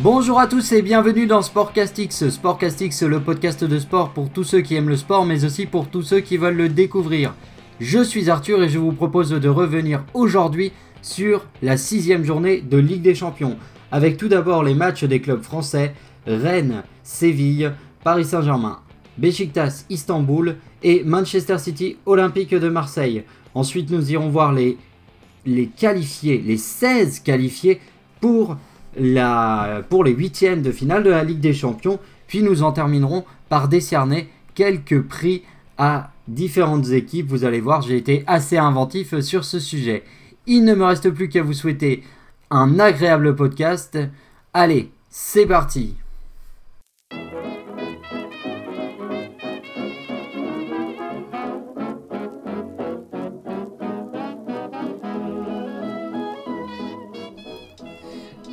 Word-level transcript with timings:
Bonjour 0.00 0.38
à 0.38 0.46
tous 0.46 0.72
et 0.72 0.82
bienvenue 0.82 1.26
dans 1.26 1.40
Sportcastix. 1.40 2.28
Sportcastix, 2.28 3.02
le 3.02 3.18
podcast 3.18 3.64
de 3.64 3.78
sport 3.78 4.10
pour 4.10 4.28
tous 4.28 4.44
ceux 4.44 4.60
qui 4.60 4.74
aiment 4.74 4.90
le 4.90 4.96
sport, 4.96 5.24
mais 5.24 5.46
aussi 5.46 5.64
pour 5.64 5.88
tous 5.88 6.02
ceux 6.02 6.20
qui 6.20 6.36
veulent 6.36 6.56
le 6.56 6.68
découvrir. 6.68 7.34
Je 7.80 8.04
suis 8.04 8.28
Arthur 8.28 8.62
et 8.62 8.68
je 8.68 8.78
vous 8.78 8.92
propose 8.92 9.30
de 9.30 9.48
revenir 9.48 10.04
aujourd'hui 10.12 10.72
sur 11.00 11.46
la 11.62 11.78
sixième 11.78 12.24
journée 12.24 12.60
de 12.60 12.76
Ligue 12.76 13.00
des 13.00 13.14
Champions, 13.14 13.56
avec 13.90 14.18
tout 14.18 14.28
d'abord 14.28 14.62
les 14.62 14.74
matchs 14.74 15.04
des 15.04 15.22
clubs 15.22 15.42
français 15.42 15.94
Rennes, 16.26 16.82
Séville, 17.02 17.72
Paris 18.04 18.26
Saint-Germain, 18.26 18.80
Besiktas, 19.16 19.86
Istanbul 19.88 20.56
et 20.82 21.04
Manchester 21.04 21.56
City 21.56 21.96
Olympique 22.04 22.54
de 22.54 22.68
Marseille. 22.68 23.24
Ensuite, 23.54 23.90
nous 23.90 24.12
irons 24.12 24.28
voir 24.28 24.52
les, 24.52 24.76
les 25.46 25.68
qualifiés, 25.68 26.42
les 26.44 26.58
16 26.58 27.20
qualifiés 27.20 27.80
pour, 28.20 28.58
pour 29.88 30.04
les 30.04 30.12
huitièmes 30.12 30.62
de 30.62 30.72
finale 30.72 31.02
de 31.02 31.10
la 31.10 31.24
Ligue 31.24 31.40
des 31.40 31.54
Champions. 31.54 31.98
Puis 32.26 32.42
nous 32.42 32.62
en 32.62 32.72
terminerons 32.72 33.24
par 33.48 33.68
décerner 33.68 34.28
quelques 34.54 35.02
prix 35.02 35.42
à 35.78 36.10
différentes 36.28 36.90
équipes. 36.90 37.28
Vous 37.28 37.44
allez 37.44 37.60
voir, 37.60 37.82
j'ai 37.82 37.96
été 37.96 38.24
assez 38.26 38.56
inventif 38.56 39.20
sur 39.20 39.44
ce 39.44 39.60
sujet. 39.60 40.02
Il 40.46 40.64
ne 40.64 40.74
me 40.74 40.84
reste 40.84 41.10
plus 41.10 41.28
qu'à 41.28 41.42
vous 41.42 41.52
souhaiter 41.52 42.02
un 42.50 42.78
agréable 42.78 43.34
podcast. 43.36 43.98
Allez, 44.54 44.90
c'est 45.10 45.46
parti 45.46 45.94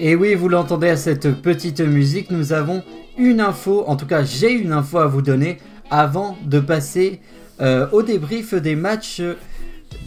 Et 0.05 0.17
oui, 0.17 0.35
vous 0.35 0.49
l'entendez 0.49 0.89
à 0.89 0.97
cette 0.97 1.31
petite 1.41 1.79
musique, 1.79 2.29
nous 2.29 2.51
avons 2.51 2.83
une 3.17 3.39
info, 3.39 3.85
en 3.87 3.95
tout 3.95 4.05
cas 4.05 4.25
j'ai 4.25 4.51
une 4.51 4.73
info 4.73 4.97
à 4.97 5.07
vous 5.07 5.21
donner 5.21 5.59
avant 5.89 6.37
de 6.43 6.59
passer 6.59 7.21
euh, 7.61 7.87
au 7.93 8.03
débrief 8.03 8.53
des 8.53 8.75
matchs 8.75 9.21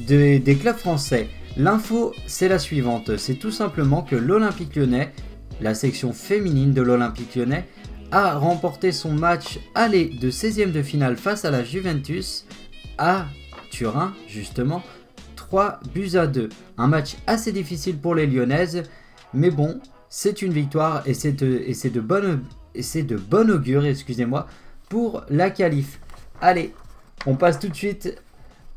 des, 0.01 0.59
clubs 0.61 0.77
français. 0.77 1.29
L'info, 1.57 2.13
c'est 2.27 2.49
la 2.49 2.59
suivante, 2.59 3.17
c'est 3.17 3.37
tout 3.37 3.51
simplement 3.51 4.03
que 4.03 4.17
l'Olympique 4.17 4.77
lyonnais, 4.77 5.15
la 5.63 5.73
section 5.73 6.13
féminine 6.13 6.75
de 6.75 6.83
l'Olympique 6.83 7.35
lyonnais, 7.35 7.65
a 8.11 8.35
remporté 8.35 8.93
son 8.93 9.13
match 9.13 9.59
aller 9.75 10.11
de 10.11 10.31
16e 10.31 10.73
de 10.73 10.83
finale 10.83 11.17
face 11.17 11.47
à 11.47 11.51
la 11.51 11.65
Juventus 11.65 12.45
à 12.99 13.25
Turin, 13.71 14.13
justement, 14.29 14.83
3 15.37 15.81
buts 15.95 16.17
à 16.17 16.27
2. 16.27 16.51
Un 16.77 16.87
match 16.87 17.17
assez 17.27 17.51
difficile 17.51 17.97
pour 17.97 18.15
les 18.15 18.27
Lyonnaises, 18.27 18.83
mais 19.35 19.51
bon, 19.51 19.81
c'est 20.09 20.43
une 20.43 20.53
victoire 20.53 21.07
et 21.07 21.15
c'est 21.15 21.33
de, 21.33 22.01
bonne, 22.01 22.45
de 22.75 23.17
bonne 23.17 23.51
augure, 23.51 23.85
excusez-moi, 23.85 24.47
pour 24.89 25.23
la 25.29 25.51
qualif. 25.51 26.01
Allez, 26.41 26.75
on 27.27 27.37
passe 27.37 27.59
tout 27.59 27.69
de 27.69 27.75
suite 27.75 28.21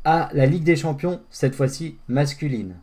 à 0.04 0.28
la 0.32 0.46
Ligue 0.46 0.64
des 0.64 0.76
Champions, 0.76 1.20
cette 1.30 1.54
fois-ci 1.54 1.98
masculine. 2.08 2.76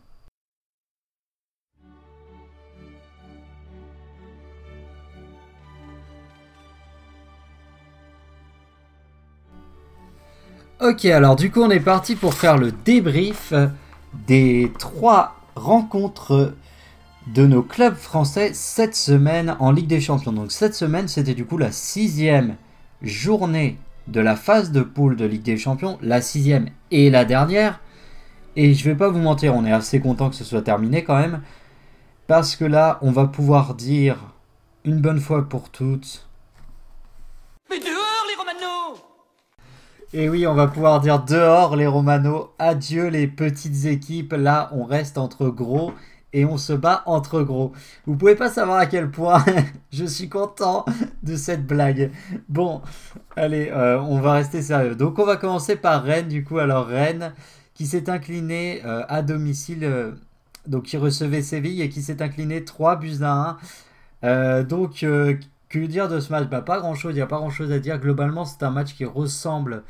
Ok, 10.79 11.05
alors 11.05 11.35
du 11.35 11.49
coup 11.49 11.61
on 11.61 11.71
est 11.71 11.79
parti 11.79 12.15
pour 12.15 12.35
faire 12.35 12.55
le 12.55 12.71
débrief 12.71 13.51
des 14.27 14.71
trois 14.77 15.35
rencontres 15.55 16.53
de 17.33 17.45
nos 17.45 17.61
clubs 17.61 17.95
français 17.95 18.51
cette 18.53 18.95
semaine 18.95 19.57
en 19.59 19.71
Ligue 19.71 19.87
des 19.87 19.99
Champions. 19.99 20.31
Donc 20.31 20.51
cette 20.51 20.73
semaine, 20.73 21.07
c'était 21.07 21.33
du 21.33 21.45
coup 21.45 21.57
la 21.57 21.71
sixième 21.71 22.55
journée 23.01 23.77
de 24.07 24.21
la 24.21 24.35
phase 24.35 24.71
de 24.71 24.81
poule 24.81 25.17
de 25.17 25.25
Ligue 25.25 25.43
des 25.43 25.57
Champions, 25.57 25.97
la 26.01 26.21
sixième 26.21 26.69
et 26.91 27.09
la 27.09 27.25
dernière. 27.25 27.81
Et 28.55 28.73
je 28.73 28.83
vais 28.85 28.95
pas 28.95 29.09
vous 29.09 29.19
mentir, 29.19 29.55
on 29.55 29.65
est 29.65 29.71
assez 29.71 29.99
content 29.99 30.29
que 30.29 30.35
ce 30.35 30.45
soit 30.45 30.61
terminé 30.61 31.03
quand 31.03 31.17
même, 31.17 31.41
parce 32.27 32.55
que 32.55 32.65
là, 32.65 32.97
on 33.01 33.11
va 33.11 33.25
pouvoir 33.27 33.75
dire 33.75 34.17
une 34.85 35.01
bonne 35.01 35.19
fois 35.19 35.47
pour 35.47 35.69
toutes. 35.69 36.27
Mais 37.69 37.79
dehors 37.79 38.25
les 38.29 38.35
Romano 38.35 38.97
Et 40.13 40.29
oui, 40.29 40.47
on 40.47 40.53
va 40.53 40.67
pouvoir 40.67 41.01
dire 41.01 41.23
dehors 41.23 41.75
les 41.75 41.87
Romano, 41.87 42.53
adieu 42.57 43.07
les 43.09 43.27
petites 43.27 43.85
équipes. 43.85 44.33
Là, 44.33 44.69
on 44.71 44.85
reste 44.85 45.17
entre 45.17 45.49
gros 45.49 45.93
et 46.33 46.45
on 46.45 46.57
se 46.57 46.73
bat 46.73 47.03
entre 47.05 47.41
gros. 47.41 47.71
Vous 48.05 48.15
pouvez 48.15 48.35
pas 48.35 48.49
savoir 48.49 48.77
à 48.77 48.85
quel 48.85 49.09
point 49.09 49.43
je 49.91 50.05
suis 50.05 50.29
content 50.29 50.85
de 51.23 51.35
cette 51.35 51.65
blague. 51.65 52.11
Bon, 52.49 52.81
allez, 53.35 53.69
euh, 53.71 53.99
on 54.01 54.19
va 54.19 54.33
rester 54.33 54.61
sérieux. 54.61 54.95
Donc 54.95 55.19
on 55.19 55.25
va 55.25 55.37
commencer 55.37 55.75
par 55.75 56.03
Rennes 56.03 56.27
du 56.27 56.43
coup. 56.43 56.57
Alors 56.59 56.87
Rennes 56.87 57.33
qui 57.73 57.85
s'est 57.85 58.09
incliné 58.09 58.81
euh, 58.85 59.03
à 59.07 59.21
domicile, 59.21 59.83
euh, 59.83 60.11
donc 60.67 60.83
qui 60.83 60.97
recevait 60.97 61.41
Séville 61.41 61.81
et 61.81 61.89
qui 61.89 62.01
s'est 62.01 62.21
incliné 62.21 62.63
3 62.63 62.97
buts 62.97 63.21
à 63.21 63.57
1. 64.23 64.63
donc 64.63 65.05
que 65.69 65.79
dire 65.79 66.07
de 66.07 66.19
ce 66.19 66.31
match? 66.31 66.49
Bah, 66.49 66.61
Pas 66.61 66.79
grand 66.79 66.95
chose, 66.95 67.13
il 67.13 67.15
n'y 67.15 67.21
a 67.21 67.27
pas 67.27 67.37
grand 67.37 67.49
chose 67.49 67.71
à 67.71 67.79
dire. 67.79 67.99
Globalement 67.99 68.45
c'est 68.45 68.63
un 68.63 68.71
match 68.71 68.95
qui 68.95 69.05
ressemble, 69.05 69.83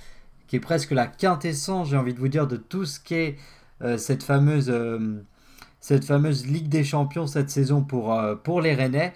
qui 0.47 0.57
est 0.57 0.59
presque 0.59 0.91
la 0.91 1.07
quintessence, 1.07 1.89
j'ai 1.89 1.97
envie 1.97 2.13
de 2.13 2.19
vous 2.19 2.27
dire, 2.27 2.47
de 2.47 2.57
tout 2.57 2.85
ce 2.85 2.99
qu'est 2.99 3.37
cette 3.97 4.23
fameuse 4.23 4.71
cette 5.87 6.03
fameuse 6.03 6.45
Ligue 6.45 6.67
des 6.67 6.83
Champions 6.83 7.27
cette 7.27 7.49
saison 7.49 7.81
pour, 7.81 8.11
euh, 8.11 8.35
pour 8.35 8.59
les 8.59 8.75
Rennais, 8.75 9.13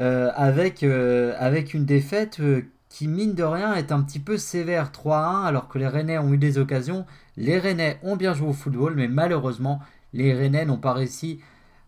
euh, 0.00 0.30
avec, 0.36 0.82
euh, 0.82 1.34
avec 1.38 1.74
une 1.74 1.84
défaite 1.84 2.40
qui, 2.88 3.08
mine 3.08 3.34
de 3.34 3.42
rien, 3.42 3.74
est 3.74 3.92
un 3.92 4.00
petit 4.00 4.18
peu 4.18 4.38
sévère 4.38 4.90
3-1, 4.90 5.44
alors 5.44 5.68
que 5.68 5.78
les 5.78 5.86
Rennais 5.86 6.16
ont 6.16 6.32
eu 6.32 6.38
des 6.38 6.56
occasions. 6.56 7.04
Les 7.36 7.58
Rennais 7.58 8.00
ont 8.02 8.16
bien 8.16 8.32
joué 8.32 8.48
au 8.48 8.54
football, 8.54 8.94
mais 8.96 9.06
malheureusement, 9.06 9.80
les 10.14 10.32
Rennais 10.32 10.64
n'ont 10.64 10.78
pas 10.78 10.94
réussi 10.94 11.40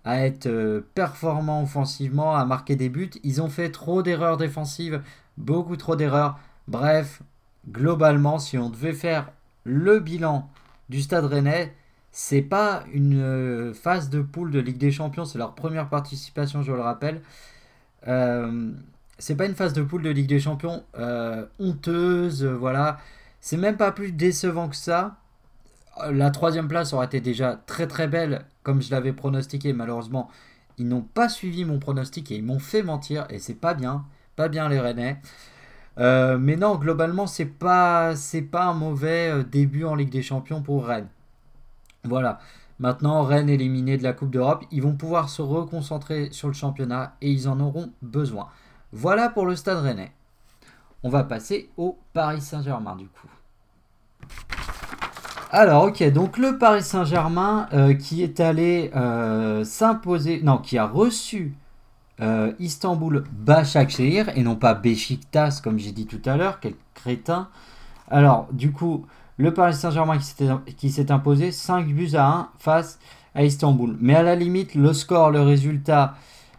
à 0.04 0.26
être 0.26 0.84
performants 0.94 1.62
offensivement, 1.62 2.36
à 2.36 2.44
marquer 2.44 2.76
des 2.76 2.90
buts. 2.90 3.08
Ils 3.24 3.40
ont 3.40 3.48
fait 3.48 3.70
trop 3.70 4.02
d'erreurs 4.02 4.36
défensives, 4.36 5.00
beaucoup 5.38 5.78
trop 5.78 5.96
d'erreurs. 5.96 6.38
Bref, 6.68 7.22
globalement, 7.70 8.38
si 8.38 8.58
on 8.58 8.68
devait 8.68 8.92
faire 8.92 9.32
le 9.64 9.98
bilan 9.98 10.50
du 10.90 11.00
stade 11.00 11.24
rennais, 11.24 11.72
c'est 12.12 12.42
pas 12.42 12.84
une 12.92 13.20
euh, 13.20 13.74
phase 13.74 14.10
de 14.10 14.20
poule 14.20 14.50
de 14.50 14.60
Ligue 14.60 14.78
des 14.78 14.90
Champions, 14.90 15.24
c'est 15.24 15.38
leur 15.38 15.54
première 15.54 15.88
participation, 15.88 16.62
je 16.62 16.72
le 16.72 16.80
rappelle. 16.80 17.20
Euh, 18.08 18.72
c'est 19.18 19.36
pas 19.36 19.46
une 19.46 19.54
phase 19.54 19.72
de 19.74 19.82
poule 19.82 20.02
de 20.02 20.10
Ligue 20.10 20.28
des 20.28 20.40
Champions 20.40 20.82
euh, 20.98 21.46
honteuse, 21.58 22.44
voilà. 22.44 22.98
C'est 23.40 23.56
même 23.56 23.76
pas 23.76 23.92
plus 23.92 24.12
décevant 24.12 24.68
que 24.68 24.76
ça. 24.76 25.16
La 26.10 26.30
troisième 26.30 26.68
place 26.68 26.92
aurait 26.92 27.06
été 27.06 27.20
déjà 27.20 27.60
très 27.66 27.86
très 27.86 28.08
belle, 28.08 28.44
comme 28.62 28.82
je 28.82 28.90
l'avais 28.90 29.12
pronostiqué. 29.12 29.72
Malheureusement, 29.72 30.30
ils 30.78 30.88
n'ont 30.88 31.02
pas 31.02 31.28
suivi 31.28 31.64
mon 31.64 31.78
pronostic 31.78 32.30
et 32.32 32.36
ils 32.36 32.44
m'ont 32.44 32.58
fait 32.58 32.82
mentir, 32.82 33.26
et 33.30 33.38
c'est 33.38 33.54
pas 33.54 33.74
bien, 33.74 34.04
pas 34.36 34.48
bien 34.48 34.68
les 34.68 34.80
Rennais. 34.80 35.20
mais 35.96 36.56
non, 36.56 36.76
globalement, 36.76 37.26
c'est 37.26 37.46
pas, 37.46 38.16
c'est 38.16 38.42
pas 38.42 38.64
un 38.64 38.74
mauvais 38.74 39.44
début 39.44 39.84
en 39.84 39.94
Ligue 39.94 40.10
des 40.10 40.22
Champions 40.22 40.62
pour 40.62 40.86
Rennes. 40.86 41.08
Voilà. 42.04 42.40
Maintenant, 42.78 43.22
Rennes 43.24 43.50
éliminé 43.50 43.98
de 43.98 44.02
la 44.02 44.14
Coupe 44.14 44.30
d'Europe, 44.30 44.64
ils 44.70 44.82
vont 44.82 44.94
pouvoir 44.94 45.28
se 45.28 45.42
reconcentrer 45.42 46.30
sur 46.32 46.48
le 46.48 46.54
championnat 46.54 47.14
et 47.20 47.30
ils 47.30 47.48
en 47.48 47.60
auront 47.60 47.92
besoin. 48.00 48.48
Voilà 48.92 49.28
pour 49.28 49.44
le 49.44 49.54
stade 49.54 49.78
rennais. 49.78 50.12
On 51.02 51.10
va 51.10 51.24
passer 51.24 51.70
au 51.76 51.98
Paris 52.12 52.40
Saint-Germain 52.40 52.96
du 52.96 53.06
coup. 53.06 53.28
Alors 55.50 55.84
ok, 55.84 56.02
donc 56.12 56.38
le 56.38 56.58
Paris 56.58 56.82
Saint-Germain 56.82 57.68
euh, 57.72 57.94
qui 57.94 58.22
est 58.22 58.40
allé 58.40 58.90
euh, 58.94 59.64
s'imposer, 59.64 60.40
non, 60.42 60.58
qui 60.58 60.78
a 60.78 60.86
reçu 60.86 61.54
euh, 62.20 62.52
Istanbul 62.60 63.24
Başakşehir 63.32 64.30
et 64.36 64.42
non 64.42 64.56
pas 64.56 64.74
Beşiktaş 64.74 65.60
comme 65.60 65.78
j'ai 65.78 65.92
dit 65.92 66.06
tout 66.06 66.22
à 66.24 66.36
l'heure, 66.36 66.60
quel 66.60 66.74
crétin. 66.94 67.48
Alors 68.10 68.48
du 68.52 68.72
coup, 68.72 69.06
le 69.40 69.54
Paris 69.54 69.72
Saint-Germain 69.72 70.18
qui 70.76 70.90
s'est 70.90 71.10
imposé 71.10 71.50
5 71.50 71.86
buts 71.86 72.10
à 72.14 72.26
1 72.26 72.48
face 72.58 72.98
à 73.34 73.42
Istanbul. 73.42 73.96
Mais 73.98 74.14
à 74.14 74.22
la 74.22 74.36
limite, 74.36 74.74
le 74.74 74.92
score, 74.92 75.30
le 75.30 75.40
résultat, 75.40 76.14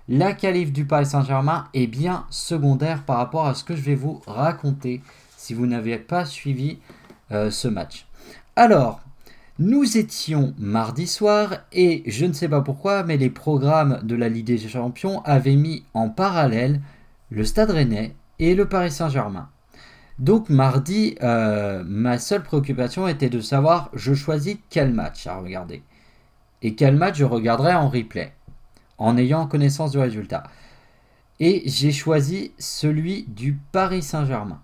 la 0.10 0.34
qualif 0.34 0.74
du 0.74 0.86
Paris 0.86 1.06
Saint-Germain 1.06 1.68
est 1.76 1.86
bien 1.86 2.26
secondaire 2.32 3.04
par 3.04 3.18
rapport 3.18 3.46
à 3.46 3.54
ce 3.54 3.64
que 3.64 3.76
je 3.76 3.84
vais 3.84 3.94
vous 3.94 4.24
raconter 4.26 5.04
si 5.38 5.54
vous 5.54 5.68
n'avez 5.68 6.00
pas 6.00 6.26
suivi 6.26 6.80
euh, 7.32 7.52
ce 7.52 7.68
match. 7.68 8.08
Alors, 8.56 9.02
nous 9.60 9.98
étions 9.98 10.56
mardi 10.58 11.06
soir 11.06 11.58
et 11.72 12.02
je 12.08 12.26
ne 12.26 12.34
sais 12.34 12.50
pas 12.50 12.62
pourquoi, 12.62 13.04
mais 13.04 13.18
les 13.18 13.30
programmes 13.30 14.00
de 14.02 14.16
la 14.16 14.28
Ligue 14.28 14.48
des 14.48 14.58
Champions 14.58 15.22
avaient 15.22 15.56
mis 15.56 15.84
en 15.94 16.10
parallèle 16.10 16.82
le 17.30 17.44
Stade 17.44 17.70
Rennais 17.70 18.16
et 18.40 18.56
le 18.56 18.68
Paris 18.68 18.92
Saint-Germain. 18.92 19.51
Donc 20.22 20.50
mardi, 20.50 21.16
euh, 21.24 21.84
ma 21.84 22.20
seule 22.20 22.44
préoccupation 22.44 23.08
était 23.08 23.32
de 23.32 23.42
savoir 23.42 23.90
je 23.94 24.14
choisis 24.14 24.56
quel 24.70 24.94
match 24.94 25.26
à 25.26 25.40
regarder. 25.40 25.82
Et 26.62 26.76
quel 26.76 26.96
match 26.96 27.18
je 27.18 27.26
regarderai 27.26 27.74
en 27.74 27.90
replay, 27.90 28.32
en 29.00 29.18
ayant 29.18 29.48
connaissance 29.48 29.94
du 29.94 29.98
résultat. 29.98 30.44
Et 31.40 31.64
j'ai 31.66 31.92
choisi 31.92 32.52
celui 32.60 33.24
du 33.30 33.58
Paris 33.72 34.04
Saint-Germain. 34.04 34.62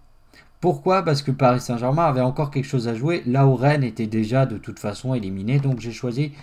Pourquoi? 0.62 1.02
Parce 1.02 1.24
que 1.24 1.32
Paris 1.32 1.60
Saint-Germain 1.60 2.06
avait 2.06 2.22
encore 2.22 2.52
quelque 2.52 2.66
chose 2.68 2.88
à 2.88 2.94
jouer, 2.94 3.24
là 3.26 3.48
où 3.48 3.56
Rennes 3.56 3.84
était 3.84 4.06
déjà 4.06 4.46
de 4.46 4.60
toute 4.60 4.78
façon 4.78 5.16
éliminé. 5.16 5.60
Donc 5.60 5.80
j'ai 5.80 5.92
choisi 5.92 6.34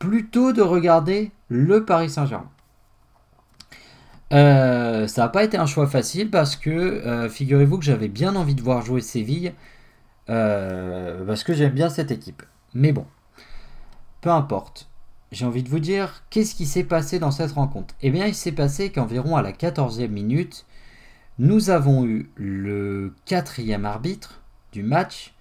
plutôt 0.00 0.52
de 0.52 0.62
regarder 0.62 1.30
le 1.48 1.84
Paris 1.84 2.10
Saint-Germain. 2.10 2.50
Euh, 4.34 5.06
ça 5.06 5.22
n'a 5.22 5.28
pas 5.28 5.44
été 5.44 5.56
un 5.56 5.66
choix 5.66 5.86
facile 5.86 6.28
parce 6.28 6.56
que 6.56 6.70
euh, 6.70 7.28
figurez-vous 7.28 7.78
que 7.78 7.84
j'avais 7.84 8.08
bien 8.08 8.34
envie 8.34 8.56
de 8.56 8.62
voir 8.62 8.82
jouer 8.84 9.00
Séville 9.00 9.52
euh, 10.28 11.24
parce 11.24 11.44
que 11.44 11.54
j'aime 11.54 11.72
bien 11.72 11.88
cette 11.88 12.10
équipe. 12.10 12.42
Mais 12.74 12.92
bon, 12.92 13.06
peu 14.20 14.30
importe. 14.30 14.88
J'ai 15.30 15.46
envie 15.46 15.62
de 15.62 15.68
vous 15.68 15.80
dire, 15.80 16.22
qu'est-ce 16.30 16.54
qui 16.54 16.66
s'est 16.66 16.84
passé 16.84 17.18
dans 17.18 17.32
cette 17.32 17.52
rencontre? 17.52 17.94
Eh 18.02 18.10
bien, 18.10 18.26
il 18.26 18.34
s'est 18.34 18.52
passé 18.52 18.90
qu'environ 18.90 19.36
à 19.36 19.42
la 19.42 19.52
14e 19.52 20.08
minute, 20.08 20.64
nous 21.38 21.70
avons 21.70 22.06
eu 22.06 22.30
le 22.36 23.14
quatrième 23.24 23.84
arbitre 23.84 24.42
du 24.72 24.82
match 24.82 25.34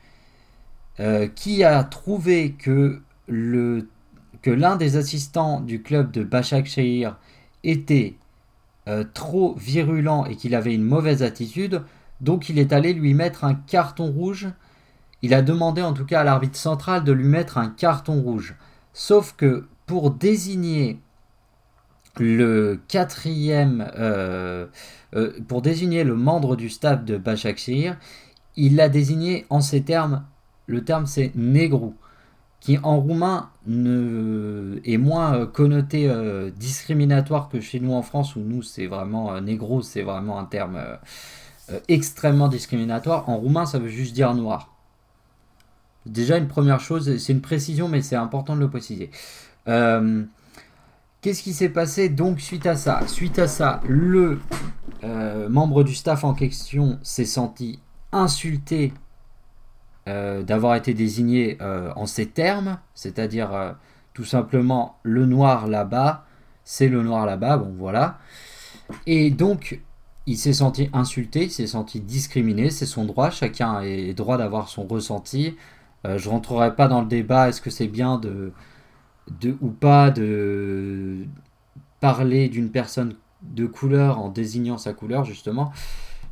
qui 1.35 1.63
a 1.63 1.83
trouvé 1.83 2.53
que 2.53 3.01
que 3.27 4.51
l'un 4.51 4.75
des 4.75 4.97
assistants 4.97 5.59
du 5.59 5.81
club 5.81 6.11
de 6.11 6.23
Bachak 6.23 6.65
Shehir 6.65 7.17
était 7.63 8.15
euh, 8.87 9.03
trop 9.13 9.55
virulent 9.55 10.25
et 10.25 10.35
qu'il 10.35 10.55
avait 10.55 10.73
une 10.73 10.83
mauvaise 10.83 11.23
attitude, 11.23 11.81
donc 12.21 12.49
il 12.49 12.59
est 12.59 12.73
allé 12.73 12.93
lui 12.93 13.13
mettre 13.13 13.43
un 13.43 13.55
carton 13.55 14.11
rouge. 14.11 14.49
Il 15.21 15.33
a 15.33 15.41
demandé 15.41 15.81
en 15.81 15.93
tout 15.93 16.05
cas 16.05 16.21
à 16.21 16.23
l'arbitre 16.23 16.57
central 16.57 17.03
de 17.03 17.11
lui 17.11 17.27
mettre 17.27 17.57
un 17.57 17.69
carton 17.69 18.21
rouge. 18.21 18.55
Sauf 18.91 19.35
que 19.37 19.67
pour 19.85 20.11
désigner 20.11 20.99
le 22.19 22.79
quatrième, 22.87 23.89
euh, 23.97 24.67
euh, 25.15 25.31
pour 25.47 25.61
désigner 25.61 26.03
le 26.03 26.15
membre 26.15 26.55
du 26.55 26.69
staff 26.69 27.03
de 27.03 27.17
Bachakshir, 27.17 27.97
il 28.55 28.75
l'a 28.75 28.89
désigné 28.89 29.45
en 29.49 29.61
ces 29.61 29.81
termes. 29.83 30.25
Le 30.67 30.83
terme 30.83 31.05
c'est 31.05 31.31
négrou 31.35 31.95
qui 32.63 32.79
en 32.81 32.97
roumain 32.97 33.49
est 33.67 34.97
moins 34.97 35.35
euh, 35.35 35.45
connoté 35.45 36.09
euh, 36.09 36.49
discriminatoire 36.49 37.49
que 37.49 37.59
chez 37.59 37.81
nous 37.81 37.91
en 37.91 38.01
France, 38.01 38.37
où 38.37 38.39
nous 38.39 38.61
c'est 38.61 38.87
vraiment 38.87 39.33
euh, 39.33 39.41
négro, 39.41 39.81
c'est 39.81 40.01
vraiment 40.01 40.39
un 40.39 40.45
terme 40.45 40.81
extrêmement 41.89 42.47
discriminatoire. 42.47 43.27
En 43.27 43.35
roumain, 43.35 43.65
ça 43.65 43.79
veut 43.79 43.89
juste 43.89 44.13
dire 44.13 44.33
noir. 44.33 44.73
Déjà 46.05 46.37
une 46.37 46.47
première 46.47 46.79
chose, 46.79 47.17
c'est 47.17 47.33
une 47.33 47.41
précision, 47.41 47.89
mais 47.89 48.01
c'est 48.01 48.15
important 48.15 48.55
de 48.55 48.61
le 48.61 48.69
préciser. 48.69 49.11
Qu'est-ce 49.65 51.43
qui 51.43 51.53
s'est 51.53 51.69
passé 51.69 52.07
donc 52.07 52.39
suite 52.39 52.65
à 52.65 52.77
ça? 52.77 53.01
Suite 53.07 53.39
à 53.39 53.47
ça, 53.49 53.81
le 53.87 54.39
membre 55.49 55.83
du 55.83 55.95
staff 55.95 56.23
en 56.23 56.33
question 56.33 56.97
s'est 57.03 57.25
senti 57.25 57.79
insulté 58.13 58.93
euh, 60.07 60.43
d'avoir 60.43 60.75
été 60.75 60.93
désigné 60.93 61.57
euh, 61.61 61.93
en 61.95 62.05
ces 62.05 62.27
termes, 62.27 62.77
c'est-à-dire 62.93 63.53
euh, 63.53 63.71
tout 64.13 64.25
simplement 64.25 64.97
le 65.03 65.25
noir 65.25 65.67
là-bas, 65.67 66.25
c'est 66.65 66.89
le 66.89 67.01
noir 67.03 67.25
là-bas, 67.25 67.57
bon 67.57 67.73
voilà. 67.77 68.19
Et 69.07 69.31
donc, 69.31 69.81
il 70.25 70.37
s'est 70.37 70.53
senti 70.53 70.89
insulté, 70.93 71.45
il 71.45 71.51
s'est 71.51 71.67
senti 71.67 72.01
discriminé, 72.01 72.69
c'est 72.69 72.85
son 72.85 73.05
droit, 73.05 73.29
chacun 73.29 73.81
est 73.81 74.13
droit 74.13 74.37
d'avoir 74.37 74.69
son 74.69 74.85
ressenti. 74.85 75.55
je 76.05 76.29
rentrerai 76.29 76.75
pas 76.75 76.87
dans 76.87 77.01
le 77.01 77.07
débat, 77.07 77.49
est-ce 77.49 77.61
que 77.61 77.69
c'est 77.69 77.87
bien 77.87 78.17
de, 78.17 78.51
de 79.39 79.55
ou 79.61 79.69
pas 79.69 80.11
de 80.11 81.25
parler 82.01 82.49
d'une 82.49 82.69
personne 82.69 83.15
de 83.41 83.65
couleur 83.65 84.19
en 84.19 84.29
désignant 84.29 84.77
sa 84.77 84.93
couleur, 84.93 85.23
justement. 85.25 85.71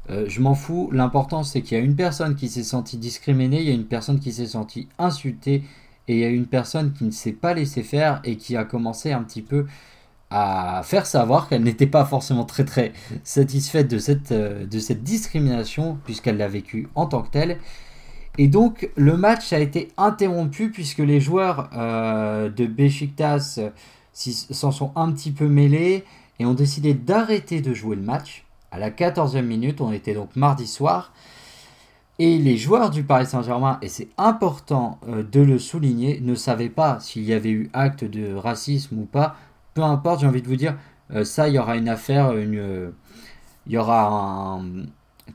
Euh, 0.09 0.25
je 0.27 0.41
m'en 0.41 0.55
fous. 0.55 0.89
L'important, 0.91 1.43
c'est 1.43 1.61
qu'il 1.61 1.77
y 1.77 1.81
a 1.81 1.83
une 1.83 1.95
personne 1.95 2.35
qui 2.35 2.49
s'est 2.49 2.63
sentie 2.63 2.97
discriminée, 2.97 3.61
il 3.61 3.67
y 3.67 3.71
a 3.71 3.73
une 3.73 3.85
personne 3.85 4.19
qui 4.19 4.33
s'est 4.33 4.47
sentie 4.47 4.87
insultée, 4.97 5.63
et 6.07 6.15
il 6.15 6.19
y 6.19 6.25
a 6.25 6.29
une 6.29 6.47
personne 6.47 6.93
qui 6.93 7.03
ne 7.03 7.11
s'est 7.11 7.31
pas 7.31 7.53
laissé 7.53 7.83
faire 7.83 8.21
et 8.23 8.35
qui 8.37 8.57
a 8.57 8.63
commencé 8.63 9.11
un 9.11 9.23
petit 9.23 9.41
peu 9.41 9.65
à 10.31 10.81
faire 10.83 11.05
savoir 11.05 11.47
qu'elle 11.49 11.63
n'était 11.63 11.87
pas 11.87 12.05
forcément 12.05 12.45
très 12.45 12.63
très 12.63 12.93
satisfaite 13.23 13.89
de 13.89 13.99
cette, 13.99 14.31
euh, 14.31 14.65
discrimination 14.65 15.97
puisqu'elle 16.05 16.37
l'a 16.37 16.47
vécu 16.47 16.87
en 16.95 17.05
tant 17.05 17.21
que 17.21 17.29
telle. 17.29 17.57
Et 18.37 18.47
donc 18.47 18.89
le 18.95 19.17
match 19.17 19.51
a 19.53 19.59
été 19.59 19.89
interrompu 19.97 20.71
puisque 20.71 20.99
les 20.99 21.19
joueurs 21.19 21.69
euh, 21.75 22.49
de 22.49 22.65
Besiktas 22.65 23.59
s'en 24.13 24.71
sont 24.71 24.91
un 24.95 25.11
petit 25.11 25.31
peu 25.31 25.47
mêlés 25.47 26.05
et 26.39 26.45
ont 26.45 26.53
décidé 26.53 26.93
d'arrêter 26.93 27.61
de 27.61 27.73
jouer 27.73 27.97
le 27.97 28.01
match 28.01 28.45
à 28.71 28.79
la 28.79 28.89
14e 28.89 29.43
minute. 29.43 29.81
On 29.81 29.91
était 29.91 30.13
donc 30.13 30.35
mardi 30.35 30.67
soir. 30.67 31.13
Et 32.19 32.37
les 32.37 32.55
joueurs 32.55 32.91
du 32.91 33.03
Paris 33.03 33.25
Saint-Germain, 33.25 33.79
et 33.81 33.87
c'est 33.87 34.09
important 34.17 34.99
euh, 35.07 35.23
de 35.23 35.39
le 35.39 35.57
souligner, 35.57 36.19
ne 36.21 36.35
savaient 36.35 36.69
pas 36.69 36.99
s'il 36.99 37.23
y 37.23 37.33
avait 37.33 37.49
eu 37.49 37.69
acte 37.73 38.03
de 38.03 38.35
racisme 38.35 38.99
ou 38.99 39.05
pas. 39.05 39.35
Peu 39.73 39.81
importe, 39.81 40.21
j'ai 40.21 40.27
envie 40.27 40.43
de 40.43 40.47
vous 40.47 40.55
dire, 40.55 40.77
euh, 41.13 41.23
ça, 41.23 41.47
il 41.47 41.55
y 41.55 41.59
aura 41.59 41.77
une 41.77 41.89
affaire, 41.89 42.37
une, 42.37 42.59
euh, 42.59 42.91
il 43.65 43.73
y 43.73 43.77
aura 43.77 44.07
un, 44.07 44.85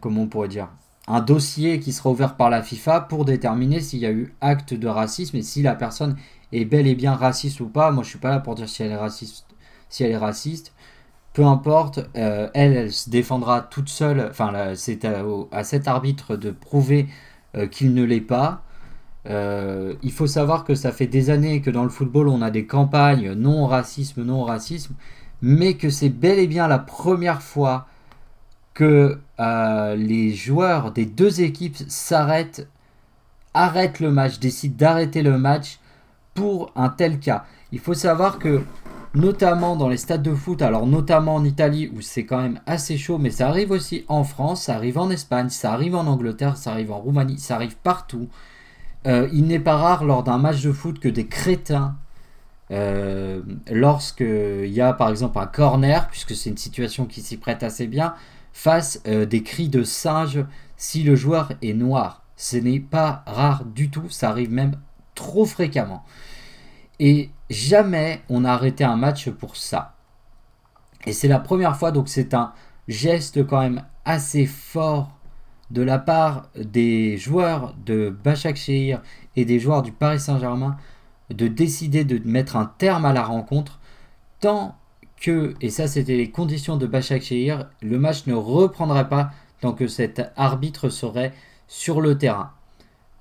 comment 0.00 0.22
on 0.22 0.26
pourrait 0.28 0.46
dire, 0.46 0.68
un 1.08 1.20
dossier 1.20 1.80
qui 1.80 1.92
sera 1.92 2.10
ouvert 2.10 2.36
par 2.36 2.50
la 2.50 2.62
FIFA 2.62 3.00
pour 3.00 3.24
déterminer 3.24 3.80
s'il 3.80 4.00
y 4.00 4.06
a 4.06 4.12
eu 4.12 4.34
acte 4.40 4.74
de 4.74 4.86
racisme 4.86 5.36
et 5.36 5.42
si 5.42 5.62
la 5.62 5.74
personne 5.74 6.16
est 6.52 6.64
bel 6.64 6.86
et 6.86 6.94
bien 6.94 7.14
raciste 7.14 7.60
ou 7.60 7.66
pas. 7.66 7.90
Moi, 7.90 8.04
je 8.04 8.10
suis 8.10 8.18
pas 8.18 8.30
là 8.30 8.38
pour 8.38 8.54
dire 8.54 8.68
si 8.68 8.84
elle 8.84 8.92
est 8.92 8.96
raciste, 8.96 9.46
si 9.88 10.04
elle 10.04 10.12
est 10.12 10.16
raciste 10.16 10.72
peu 11.36 11.44
importe, 11.44 12.00
euh, 12.16 12.48
elle, 12.54 12.74
elle 12.74 12.92
se 12.92 13.10
défendra 13.10 13.60
toute 13.60 13.90
seule. 13.90 14.26
Enfin, 14.30 14.72
c'est 14.74 15.04
à, 15.04 15.64
cet 15.64 15.86
arbitre 15.86 16.34
de 16.34 16.50
prouver 16.50 17.08
euh, 17.54 17.66
qu'il 17.66 17.92
ne 17.92 18.04
l'est 18.04 18.22
pas. 18.22 18.62
Euh, 19.28 19.96
il 20.02 20.12
faut 20.12 20.26
savoir 20.26 20.64
que 20.64 20.74
ça 20.74 20.92
fait 20.92 21.06
des 21.06 21.28
années 21.28 21.60
que 21.60 21.68
dans 21.68 21.82
le 21.82 21.90
football, 21.90 22.28
on 22.28 22.40
a 22.40 22.50
des 22.50 22.64
campagnes 22.64 23.34
non 23.34 23.66
racisme, 23.66 24.22
non 24.24 24.44
racisme, 24.44 24.94
mais 25.42 25.74
que 25.74 25.90
c'est 25.90 26.08
bel 26.08 26.38
et 26.38 26.46
bien 26.46 26.68
la 26.68 26.78
première 26.78 27.42
fois 27.42 27.86
que 28.72 29.18
les 29.38 30.32
joueurs 30.32 30.90
des 30.90 31.04
deux 31.04 31.42
équipes 31.42 31.76
s'arrêtent, 31.86 32.66
arrêtent 33.52 34.00
le 34.00 34.10
match, 34.10 34.38
décident 34.38 34.76
d'arrêter 34.78 35.22
le 35.22 35.36
match 35.36 35.80
pour 36.32 36.72
un 36.76 36.88
tel 36.88 37.18
cas. 37.18 37.44
Il 37.72 37.78
faut 37.78 37.92
savoir 37.92 38.38
que 38.38 38.62
notamment 39.16 39.76
dans 39.76 39.88
les 39.88 39.96
stades 39.96 40.22
de 40.22 40.34
foot, 40.34 40.60
alors 40.60 40.86
notamment 40.86 41.36
en 41.36 41.44
Italie 41.44 41.90
où 41.96 42.02
c'est 42.02 42.26
quand 42.26 42.40
même 42.40 42.60
assez 42.66 42.98
chaud, 42.98 43.16
mais 43.16 43.30
ça 43.30 43.48
arrive 43.48 43.70
aussi 43.70 44.04
en 44.08 44.24
France, 44.24 44.64
ça 44.64 44.74
arrive 44.74 44.98
en 44.98 45.08
Espagne, 45.08 45.48
ça 45.48 45.72
arrive 45.72 45.94
en 45.94 46.06
Angleterre, 46.06 46.58
ça 46.58 46.72
arrive 46.72 46.92
en 46.92 46.98
Roumanie, 46.98 47.38
ça 47.38 47.54
arrive 47.54 47.76
partout. 47.76 48.28
Euh, 49.06 49.28
il 49.32 49.46
n'est 49.46 49.58
pas 49.58 49.76
rare 49.76 50.04
lors 50.04 50.22
d'un 50.22 50.36
match 50.36 50.62
de 50.62 50.70
foot 50.70 50.98
que 50.98 51.08
des 51.08 51.26
crétins, 51.26 51.96
euh, 52.70 53.40
lorsqu'il 53.70 54.68
y 54.68 54.82
a 54.82 54.92
par 54.92 55.08
exemple 55.08 55.38
un 55.38 55.46
corner, 55.46 56.08
puisque 56.08 56.34
c'est 56.34 56.50
une 56.50 56.58
situation 56.58 57.06
qui 57.06 57.22
s'y 57.22 57.38
prête 57.38 57.62
assez 57.62 57.86
bien, 57.86 58.14
fassent 58.52 59.00
euh, 59.06 59.24
des 59.24 59.42
cris 59.42 59.70
de 59.70 59.82
singe 59.82 60.44
si 60.76 61.02
le 61.02 61.16
joueur 61.16 61.52
est 61.62 61.72
noir. 61.72 62.22
Ce 62.36 62.58
n'est 62.58 62.80
pas 62.80 63.22
rare 63.26 63.64
du 63.64 63.88
tout, 63.88 64.10
ça 64.10 64.28
arrive 64.28 64.52
même 64.52 64.76
trop 65.14 65.46
fréquemment. 65.46 66.04
Et 66.98 67.30
jamais 67.50 68.22
on 68.28 68.44
a 68.44 68.52
arrêté 68.52 68.84
un 68.84 68.96
match 68.96 69.30
pour 69.30 69.56
ça. 69.56 69.94
Et 71.06 71.12
c'est 71.12 71.28
la 71.28 71.38
première 71.38 71.76
fois, 71.76 71.92
donc 71.92 72.08
c'est 72.08 72.34
un 72.34 72.52
geste 72.88 73.46
quand 73.46 73.60
même 73.60 73.84
assez 74.04 74.46
fort 74.46 75.16
de 75.70 75.82
la 75.82 75.98
part 75.98 76.48
des 76.56 77.16
joueurs 77.16 77.74
de 77.84 78.10
Bachak 78.10 78.56
Shehir 78.56 79.02
et 79.34 79.44
des 79.44 79.58
joueurs 79.58 79.82
du 79.82 79.92
Paris 79.92 80.20
Saint-Germain 80.20 80.76
de 81.30 81.48
décider 81.48 82.04
de 82.04 82.20
mettre 82.28 82.56
un 82.56 82.66
terme 82.78 83.04
à 83.04 83.12
la 83.12 83.24
rencontre 83.24 83.80
tant 84.40 84.76
que, 85.20 85.54
et 85.60 85.70
ça 85.70 85.88
c'était 85.88 86.16
les 86.16 86.30
conditions 86.30 86.76
de 86.76 86.86
Bachak 86.86 87.22
Shehir, 87.22 87.68
le 87.82 87.98
match 87.98 88.26
ne 88.26 88.34
reprendrait 88.34 89.08
pas 89.08 89.30
tant 89.60 89.72
que 89.72 89.88
cet 89.88 90.22
arbitre 90.36 90.88
serait 90.88 91.32
sur 91.66 92.00
le 92.00 92.16
terrain. 92.16 92.52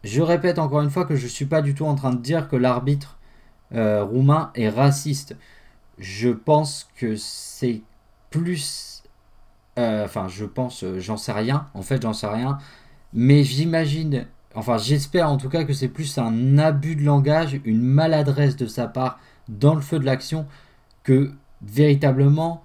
Je 0.03 0.22
répète 0.22 0.60
encore 0.60 0.82
une 0.82 0.91
fois 0.91 1.05
que 1.05 1.15
je 1.15 1.24
ne 1.24 1.29
suis 1.29 1.46
pas 1.46 1.63
du 1.63 1.74
tout 1.74 1.86
en 1.86 1.96
train 1.96 2.12
de 2.12 2.22
dire 2.22 2.48
que 2.48 2.55
l'arbitre 2.55 3.14
roumain 3.75 4.51
est 4.55 4.70
raciste. 4.70 5.36
Je 5.98 6.29
pense 6.29 6.89
que 6.98 7.15
c'est 7.15 7.82
plus... 8.29 9.03
Euh, 9.77 10.05
enfin, 10.05 10.27
je 10.27 10.46
pense, 10.46 10.84
euh, 10.84 11.00
j'en 11.00 11.17
sais 11.17 11.32
rien. 11.32 11.67
En 11.74 11.82
fait, 11.82 12.01
j'en 12.01 12.13
sais 12.13 12.27
rien. 12.27 12.58
Mais 13.13 13.44
j'imagine, 13.44 14.25
enfin 14.55 14.77
j'espère 14.77 15.29
en 15.29 15.38
tout 15.38 15.48
cas 15.48 15.63
que 15.63 15.74
c'est 15.74 15.88
plus 15.88 16.17
un 16.17 16.58
abus 16.58 16.96
de 16.96 17.03
langage, 17.03 17.62
une 17.63 17.82
maladresse 17.82 18.58
de 18.58 18.67
sa 18.67 18.88
part 18.88 19.20
dans 19.48 19.74
le 19.74 19.82
feu 19.82 20.00
de 20.00 20.05
l'action 20.05 20.46
que 21.03 21.32
véritablement 21.62 22.62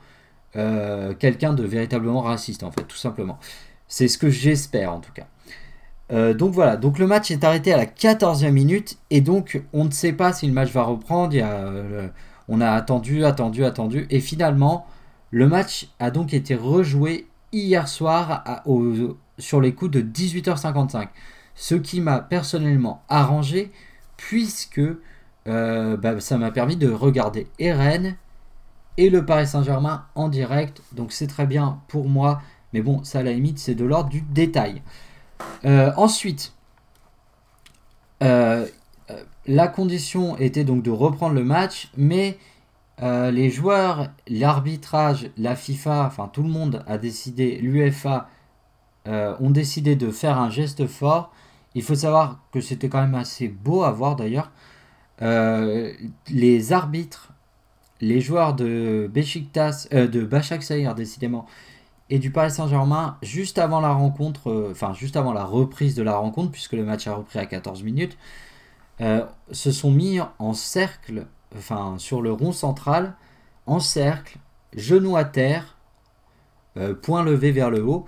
quelqu'un 0.52 1.52
de 1.52 1.62
véritablement 1.62 2.22
raciste 2.22 2.64
en 2.64 2.72
fait, 2.72 2.82
tout 2.82 2.96
simplement. 2.96 3.38
C'est 3.86 4.08
ce 4.08 4.18
que 4.18 4.28
j'espère 4.28 4.92
en 4.92 4.98
tout 4.98 5.12
cas. 5.12 5.28
Euh, 6.12 6.34
donc 6.34 6.52
voilà, 6.52 6.76
donc 6.76 6.98
le 6.98 7.06
match 7.06 7.30
est 7.30 7.44
arrêté 7.44 7.72
à 7.72 7.76
la 7.76 7.86
14e 7.86 8.50
minute 8.50 8.98
et 9.10 9.20
donc 9.20 9.62
on 9.72 9.84
ne 9.84 9.90
sait 9.90 10.12
pas 10.12 10.32
si 10.32 10.46
le 10.46 10.52
match 10.52 10.70
va 10.72 10.82
reprendre. 10.82 11.36
Euh, 11.36 12.08
on 12.48 12.60
a 12.60 12.70
attendu, 12.70 13.24
attendu, 13.24 13.64
attendu 13.64 14.06
et 14.10 14.20
finalement 14.20 14.86
Le 15.30 15.46
match 15.48 15.88
a 16.00 16.10
donc 16.10 16.34
été 16.34 16.56
rejoué 16.56 17.28
hier 17.52 17.86
soir 17.86 18.44
sur 19.38 19.60
les 19.60 19.74
coups 19.74 19.92
de 19.92 20.02
18h55. 20.02 21.08
Ce 21.54 21.74
qui 21.76 22.00
m'a 22.00 22.20
personnellement 22.20 23.02
arrangé 23.08 23.70
puisque 24.16 24.80
euh, 25.46 25.96
bah, 25.96 26.20
ça 26.20 26.38
m'a 26.38 26.50
permis 26.50 26.76
de 26.76 26.90
regarder 26.90 27.46
Eren 27.58 28.16
et 28.96 29.10
le 29.10 29.24
Paris 29.24 29.46
Saint-Germain 29.46 30.04
en 30.14 30.28
direct. 30.28 30.82
Donc 30.92 31.12
c'est 31.12 31.26
très 31.28 31.46
bien 31.46 31.80
pour 31.88 32.08
moi. 32.08 32.42
Mais 32.72 32.82
bon, 32.82 33.02
ça 33.04 33.20
à 33.20 33.22
la 33.22 33.32
limite, 33.32 33.58
c'est 33.58 33.74
de 33.74 33.84
l'ordre 33.84 34.10
du 34.10 34.22
détail. 34.22 34.82
Euh, 35.64 35.92
ensuite, 35.96 36.54
euh, 38.22 38.66
la 39.46 39.68
condition 39.68 40.36
était 40.38 40.64
donc 40.64 40.82
de 40.82 40.90
reprendre 40.90 41.34
le 41.34 41.44
match, 41.44 41.90
mais 41.96 42.38
les 43.02 43.48
joueurs, 43.48 44.08
l'arbitrage, 44.28 45.30
la 45.38 45.56
FIFA, 45.56 46.04
enfin 46.04 46.28
tout 46.30 46.42
le 46.42 46.50
monde 46.50 46.84
a 46.86 46.98
décidé, 46.98 47.56
l'UFA 47.56 48.28
ont 49.06 49.48
décidé 49.48 49.96
de 49.96 50.10
faire 50.10 50.38
un 50.38 50.50
geste 50.50 50.86
fort. 50.86 51.32
Il 51.74 51.82
faut 51.82 51.94
savoir 51.94 52.40
que 52.52 52.60
c'était 52.60 52.90
quand 52.90 53.00
même 53.00 53.14
assez 53.14 53.48
beau 53.48 53.84
à 53.84 53.90
voir 53.90 54.16
d'ailleurs. 54.16 54.50
Euh, 55.22 55.92
les 56.30 56.72
arbitres, 56.72 57.32
les 58.00 58.20
joueurs 58.20 58.54
de 58.54 59.10
Besiktas, 59.12 59.86
euh, 59.92 60.08
de 60.08 60.24
Başakşehir 60.24 60.94
décidément, 60.94 61.46
et 62.10 62.18
du 62.18 62.30
Paris 62.30 62.50
Saint-Germain, 62.50 63.16
juste 63.22 63.58
avant 63.58 63.80
la 63.80 63.92
rencontre, 63.92 64.50
euh, 64.50 64.68
enfin 64.72 64.92
juste 64.92 65.16
avant 65.16 65.32
la 65.32 65.44
reprise 65.44 65.94
de 65.94 66.02
la 66.02 66.16
rencontre, 66.16 66.50
puisque 66.50 66.72
le 66.74 66.84
match 66.84 67.06
a 67.06 67.14
repris 67.14 67.38
à 67.38 67.46
14 67.46 67.82
minutes, 67.82 68.18
se 69.50 69.72
sont 69.72 69.90
mis 69.90 70.18
en 70.38 70.52
cercle, 70.52 71.26
enfin 71.56 71.94
sur 71.96 72.20
le 72.20 72.32
rond 72.32 72.52
central, 72.52 73.14
en 73.64 73.80
cercle, 73.80 74.36
genoux 74.76 75.16
à 75.16 75.24
terre, 75.24 75.78
point 77.00 77.22
levé 77.22 77.50
vers 77.50 77.70
le 77.70 77.82
haut, 77.82 78.04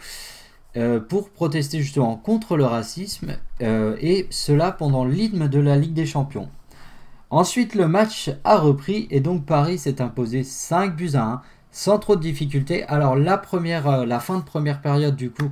pour 1.08 1.30
protester 1.30 1.80
justement 1.80 2.16
contre 2.16 2.58
le 2.58 2.66
racisme, 2.66 3.38
et 3.62 4.26
cela 4.28 4.70
pendant 4.70 5.06
l'hymne 5.06 5.48
de 5.48 5.60
la 5.60 5.78
Ligue 5.78 5.94
des 5.94 6.04
Champions. 6.04 6.50
Ensuite, 7.32 7.74
le 7.74 7.88
match 7.88 8.30
a 8.44 8.58
repris 8.58 9.08
et 9.10 9.20
donc 9.20 9.46
Paris 9.46 9.78
s'est 9.78 10.02
imposé 10.02 10.44
5 10.44 10.94
buts 10.94 11.12
à 11.14 11.22
1 11.22 11.42
sans 11.72 11.98
trop 11.98 12.14
de 12.14 12.20
difficultés. 12.20 12.84
Alors 12.84 13.16
la, 13.16 13.38
première, 13.38 13.88
euh, 13.88 14.06
la 14.06 14.20
fin 14.20 14.38
de 14.38 14.44
première 14.44 14.80
période 14.80 15.16
du 15.16 15.30
coup 15.30 15.50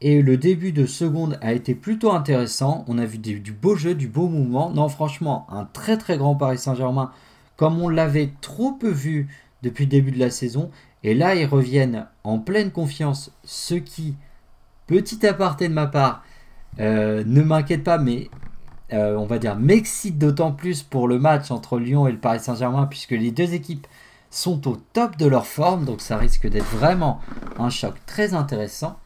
et 0.00 0.20
le 0.22 0.36
début 0.36 0.72
de 0.72 0.86
seconde 0.86 1.38
a 1.40 1.52
été 1.52 1.74
plutôt 1.74 2.12
intéressant. 2.12 2.84
On 2.88 2.98
a 2.98 3.04
vu 3.04 3.18
du, 3.18 3.52
beau 3.52 3.76
jeu, 3.76 3.94
du 3.94 4.08
beau 4.08 4.28
mouvement. 4.28 4.70
Non, 4.70 4.88
franchement, 4.88 5.46
un 5.50 5.64
très 5.64 5.96
très 5.96 6.18
grand 6.18 6.34
Paris 6.34 6.58
Saint-Germain 6.58 7.10
comme 7.56 7.80
on 7.80 7.88
l'avait 7.88 8.32
trop 8.42 8.72
peu 8.72 8.90
vu 8.90 9.28
depuis 9.62 9.84
le 9.84 9.90
début 9.90 10.12
de 10.12 10.18
la 10.18 10.30
saison. 10.30 10.70
Et 11.02 11.14
là, 11.14 11.34
ils 11.34 11.46
reviennent 11.46 12.06
en 12.24 12.38
pleine 12.38 12.70
confiance, 12.70 13.32
ce 13.44 13.74
qui, 13.74 14.14
petit 14.86 15.26
aparté 15.26 15.68
de 15.68 15.72
ma 15.72 15.86
part, 15.86 16.22
euh, 16.78 17.24
ne 17.26 17.40
m'inquiète 17.42 17.82
pas, 17.82 17.96
mais 17.96 18.28
euh, 18.92 19.16
on 19.16 19.24
va 19.24 19.38
dire, 19.38 19.56
m'excite 19.56 20.18
d'autant 20.18 20.52
plus 20.52 20.82
pour 20.82 21.08
le 21.08 21.18
match 21.18 21.50
entre 21.50 21.78
Lyon 21.78 22.06
et 22.06 22.12
le 22.12 22.18
Paris 22.18 22.40
Saint-Germain, 22.40 22.86
puisque 22.86 23.12
les 23.12 23.30
deux 23.30 23.54
équipes 23.54 23.86
sont 24.36 24.68
au 24.68 24.76
top 24.92 25.16
de 25.16 25.26
leur 25.26 25.46
forme, 25.46 25.84
donc 25.84 26.00
ça 26.00 26.16
risque 26.16 26.48
d'être 26.48 26.66
vraiment 26.66 27.20
un 27.58 27.70
choc 27.70 27.94
très 28.06 28.34
intéressant. 28.34 28.98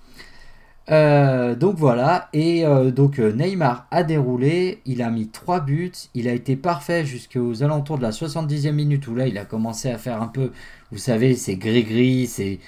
Euh, 0.90 1.54
donc 1.54 1.76
voilà, 1.76 2.28
et 2.32 2.66
euh, 2.66 2.90
donc 2.90 3.18
Neymar 3.18 3.86
a 3.92 4.02
déroulé, 4.02 4.80
il 4.86 5.02
a 5.02 5.10
mis 5.10 5.28
3 5.28 5.60
buts, 5.60 5.92
il 6.14 6.26
a 6.26 6.32
été 6.32 6.56
parfait 6.56 7.04
jusqu'aux 7.06 7.62
alentours 7.62 7.98
de 7.98 8.02
la 8.02 8.10
70e 8.10 8.72
minute 8.72 9.06
où 9.06 9.14
là 9.14 9.28
il 9.28 9.38
a 9.38 9.44
commencé 9.44 9.88
à 9.88 9.98
faire 9.98 10.20
un 10.20 10.26
peu, 10.26 10.50
vous 10.90 10.98
savez, 10.98 11.36
ces 11.36 11.56
gris-gris, 11.56 12.26
ces, 12.26 12.60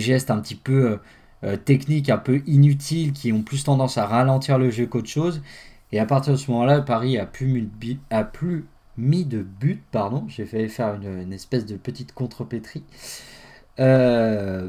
gestes 0.00 0.32
un 0.32 0.40
petit 0.40 0.56
peu 0.56 0.98
techniques, 1.64 2.10
un 2.10 2.18
peu 2.18 2.42
inutiles 2.48 3.12
qui 3.12 3.32
ont 3.32 3.42
plus 3.42 3.62
tendance 3.62 3.96
à 3.96 4.06
ralentir 4.06 4.58
le 4.58 4.70
jeu 4.70 4.86
qu'autre 4.86 5.08
chose. 5.08 5.40
Et 5.92 6.00
à 6.00 6.04
partir 6.04 6.32
de 6.32 6.38
ce 6.38 6.50
moment-là, 6.50 6.80
Paris 6.82 7.16
a 7.16 7.26
plus, 7.26 7.68
a 8.10 8.24
plus 8.24 8.66
mis 8.98 9.24
de 9.24 9.42
but. 9.42 9.82
Pardon, 9.90 10.26
j'ai 10.28 10.44
fait 10.44 10.68
faire 10.68 10.94
une, 11.00 11.32
espèce 11.32 11.64
de 11.64 11.76
petite 11.76 12.12
contrepétrie. 12.12 12.84
Euh, 13.80 14.68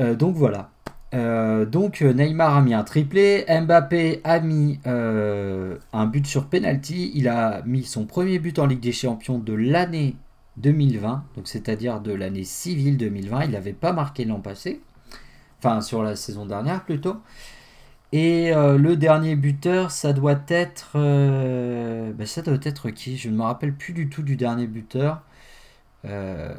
euh, 0.00 0.14
donc 0.16 0.34
voilà. 0.34 0.70
Euh, 1.14 1.64
donc 1.64 2.02
Neymar 2.02 2.56
a 2.56 2.62
mis 2.62 2.74
un 2.74 2.84
triplé, 2.84 3.46
Mbappé 3.48 4.20
a 4.24 4.40
mis 4.40 4.80
un 4.84 6.06
but 6.06 6.26
sur 6.26 6.46
penalty, 6.46 7.12
il 7.14 7.28
a 7.28 7.62
mis 7.64 7.84
son 7.84 8.04
premier 8.04 8.38
but 8.38 8.58
en 8.58 8.66
Ligue 8.66 8.80
des 8.80 8.92
Champions 8.92 9.38
de 9.38 9.54
l'année 9.54 10.16
2020, 10.58 11.24
donc 11.36 11.48
c'est-à-dire 11.48 12.00
de 12.00 12.12
l'année 12.12 12.44
civile 12.44 12.98
2020, 12.98 13.44
il 13.44 13.50
n'avait 13.52 13.72
pas 13.72 13.92
marqué 13.92 14.24
l'an 14.26 14.40
passé, 14.40 14.82
enfin 15.58 15.80
sur 15.80 16.02
la 16.02 16.14
saison 16.14 16.44
dernière 16.44 16.84
plutôt. 16.84 17.16
Et 18.12 18.52
euh, 18.54 18.78
le 18.78 18.96
dernier 18.96 19.36
buteur, 19.36 19.90
ça 19.90 20.12
doit 20.12 20.40
être. 20.48 20.92
Euh, 20.96 22.12
bah, 22.12 22.26
ça 22.26 22.42
doit 22.42 22.58
être 22.62 22.90
qui? 22.90 23.16
Je 23.18 23.28
ne 23.28 23.36
me 23.36 23.42
rappelle 23.42 23.74
plus 23.74 23.92
du 23.92 24.08
tout 24.08 24.22
du 24.22 24.36
dernier 24.36 24.66
buteur. 24.66 25.22
Euh... 26.06 26.54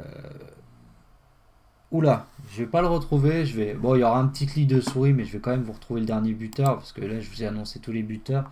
Oula, 1.90 2.26
je 2.52 2.62
vais 2.62 2.68
pas 2.68 2.80
le 2.82 2.86
retrouver. 2.86 3.44
Je 3.46 3.56
vais. 3.56 3.74
Bon, 3.74 3.96
il 3.96 4.00
y 4.00 4.04
aura 4.04 4.20
un 4.20 4.28
petit 4.28 4.46
clic 4.46 4.68
de 4.68 4.80
souris, 4.80 5.12
mais 5.12 5.24
je 5.24 5.32
vais 5.32 5.40
quand 5.40 5.50
même 5.50 5.64
vous 5.64 5.72
retrouver 5.72 6.00
le 6.00 6.06
dernier 6.06 6.34
buteur 6.34 6.76
parce 6.76 6.92
que 6.92 7.00
là, 7.00 7.18
je 7.20 7.28
vous 7.28 7.42
ai 7.42 7.46
annoncé 7.46 7.80
tous 7.80 7.92
les 7.92 8.02
buteurs. 8.02 8.50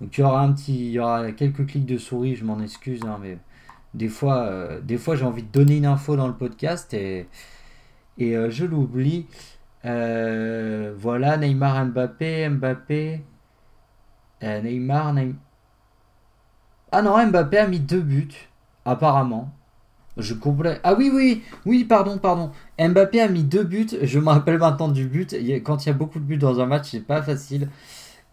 Donc 0.00 0.16
il 0.18 0.22
y 0.22 0.24
aura 0.24 0.42
un 0.42 0.52
petit, 0.52 0.74
il 0.86 0.92
y 0.92 0.98
aura 0.98 1.30
quelques 1.32 1.66
clics 1.66 1.86
de 1.86 1.98
souris. 1.98 2.36
Je 2.36 2.44
m'en 2.44 2.60
excuse, 2.60 3.02
hein, 3.04 3.18
mais 3.22 3.38
des 3.94 4.08
fois, 4.08 4.80
des 4.82 4.98
fois, 4.98 5.16
j'ai 5.16 5.24
envie 5.24 5.42
de 5.42 5.52
donner 5.52 5.76
une 5.76 5.86
info 5.86 6.16
dans 6.16 6.26
le 6.28 6.34
podcast 6.34 6.94
et 6.94 7.28
je 8.18 8.64
l'oublie. 8.64 9.26
Euh, 9.84 10.94
voilà, 10.96 11.36
Neymar, 11.36 11.86
Mbappé, 11.86 12.48
Mbappé. 12.48 13.22
Euh, 14.42 14.60
Neymar, 14.62 15.12
Neymar. 15.12 15.36
Ah 16.92 17.02
non, 17.02 17.26
Mbappé 17.26 17.58
a 17.58 17.66
mis 17.66 17.80
deux 17.80 18.00
buts, 18.00 18.48
apparemment. 18.84 19.52
Je 20.16 20.32
complète. 20.34 20.80
Ah 20.84 20.94
oui, 20.94 21.10
oui, 21.12 21.42
oui, 21.66 21.84
pardon, 21.84 22.18
pardon. 22.18 22.52
Mbappé 22.78 23.20
a 23.20 23.28
mis 23.28 23.42
deux 23.42 23.64
buts. 23.64 23.88
Je 24.00 24.18
me 24.20 24.28
rappelle 24.28 24.58
maintenant 24.58 24.88
du 24.88 25.06
but. 25.06 25.34
Quand 25.64 25.84
il 25.84 25.88
y 25.88 25.90
a 25.90 25.94
beaucoup 25.94 26.20
de 26.20 26.24
buts 26.24 26.38
dans 26.38 26.60
un 26.60 26.66
match, 26.66 26.90
c'est 26.90 27.00
pas 27.00 27.20
facile. 27.22 27.68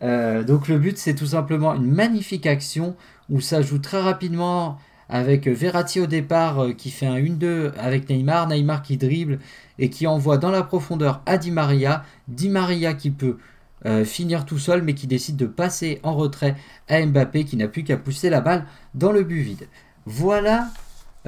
Euh, 0.04 0.44
donc 0.44 0.68
le 0.68 0.78
but, 0.78 0.98
c'est 0.98 1.16
tout 1.16 1.26
simplement 1.26 1.74
une 1.74 1.92
magnifique 1.92 2.46
action 2.46 2.96
où 3.30 3.42
ça 3.42 3.62
joue 3.62 3.80
très 3.80 4.02
rapidement 4.02 4.78
avec 5.12 5.48
Verratti 5.48 6.00
au 6.00 6.08
départ 6.08 6.68
qui 6.78 6.90
fait 6.90 7.06
un 7.06 7.20
1-2 7.20 7.74
avec 7.78 8.10
Neymar. 8.10 8.48
Neymar 8.48 8.82
qui 8.82 8.98
dribble 8.98 9.40
et 9.78 9.90
qui 9.90 10.08
envoie 10.08 10.38
dans 10.38 10.50
la 10.50 10.64
profondeur 10.64 11.22
à 11.26 11.38
Di 11.38 11.52
Maria. 11.52 12.04
Di 12.28 12.50
Maria 12.50 12.94
qui 12.94 13.12
peut 13.12 13.38
euh, 13.86 14.06
finir 14.06 14.46
tout 14.46 14.60
seul 14.60 14.84
mais 14.84 14.94
qui 14.94 15.08
décide 15.08 15.38
de 15.38 15.48
passer 15.48 16.00
en 16.04 16.14
retrait 16.14 16.56
à 16.88 17.06
Mbappé 17.06 17.46
qui 17.46 17.58
n'a 17.58 17.68
plus 17.68 17.84
qu'à 17.84 17.98
pousser 17.98 18.30
la 18.30 18.40
balle 18.40 18.66
dans 18.94 19.12
le 19.12 19.24
but 19.24 19.42
vide. 19.42 19.68
Voilà 20.06 20.70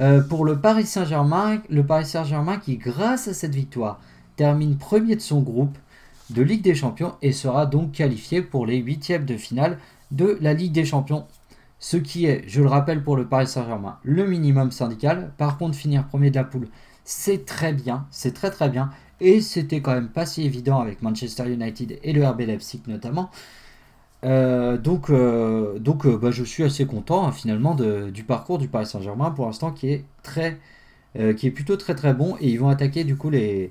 euh, 0.00 0.20
pour 0.22 0.44
le 0.44 0.58
Paris 0.58 0.86
Saint-Germain. 0.86 1.60
Le 1.68 1.84
Paris 1.84 2.06
Saint-Germain 2.06 2.58
qui 2.58 2.76
grâce 2.76 3.28
à 3.28 3.34
cette 3.34 3.54
victoire 3.54 4.00
termine 4.36 4.76
premier 4.78 5.16
de 5.16 5.20
son 5.20 5.40
groupe 5.40 5.76
de 6.30 6.42
Ligue 6.42 6.62
des 6.62 6.74
Champions 6.74 7.14
et 7.22 7.32
sera 7.32 7.66
donc 7.66 7.92
qualifié 7.92 8.40
pour 8.40 8.66
les 8.66 8.78
huitièmes 8.78 9.24
de 9.24 9.36
finale 9.36 9.78
de 10.10 10.38
la 10.40 10.54
Ligue 10.54 10.72
des 10.72 10.84
Champions. 10.84 11.26
Ce 11.78 11.96
qui 11.96 12.26
est, 12.26 12.44
je 12.46 12.62
le 12.62 12.68
rappelle 12.68 13.02
pour 13.02 13.16
le 13.16 13.26
Paris 13.26 13.46
Saint-Germain, 13.46 13.98
le 14.02 14.26
minimum 14.26 14.70
syndical. 14.70 15.32
Par 15.36 15.58
contre, 15.58 15.76
finir 15.76 16.06
premier 16.06 16.30
de 16.30 16.36
la 16.36 16.44
poule, 16.44 16.68
c'est 17.04 17.44
très 17.44 17.72
bien, 17.72 18.06
c'est 18.10 18.32
très 18.32 18.50
très 18.50 18.68
bien. 18.68 18.90
Et 19.20 19.40
c'était 19.40 19.80
quand 19.80 19.94
même 19.94 20.08
pas 20.08 20.26
si 20.26 20.42
évident 20.42 20.80
avec 20.80 21.02
Manchester 21.02 21.52
United 21.52 21.98
et 22.02 22.12
le 22.12 22.26
RB 22.26 22.40
Leipzig 22.40 22.82
notamment. 22.86 23.30
Euh, 24.24 24.78
donc, 24.78 25.10
euh, 25.10 25.78
donc 25.78 26.06
euh, 26.06 26.16
bah, 26.16 26.30
je 26.30 26.44
suis 26.44 26.64
assez 26.64 26.86
content 26.86 27.26
hein, 27.26 27.32
finalement 27.32 27.74
du 27.74 28.24
parcours 28.24 28.58
du 28.58 28.68
Paris 28.68 28.86
Saint-Germain 28.86 29.30
pour 29.30 29.46
l'instant 29.46 29.70
qui 29.70 29.90
est 29.90 30.04
très, 30.22 30.58
qui 31.36 31.46
est 31.46 31.50
plutôt 31.50 31.76
très 31.76 31.94
très 31.94 32.14
bon 32.14 32.36
et 32.40 32.48
ils 32.48 32.58
vont 32.58 32.68
attaquer 32.68 33.04
du 33.04 33.16
coup 33.16 33.30
les, 33.30 33.70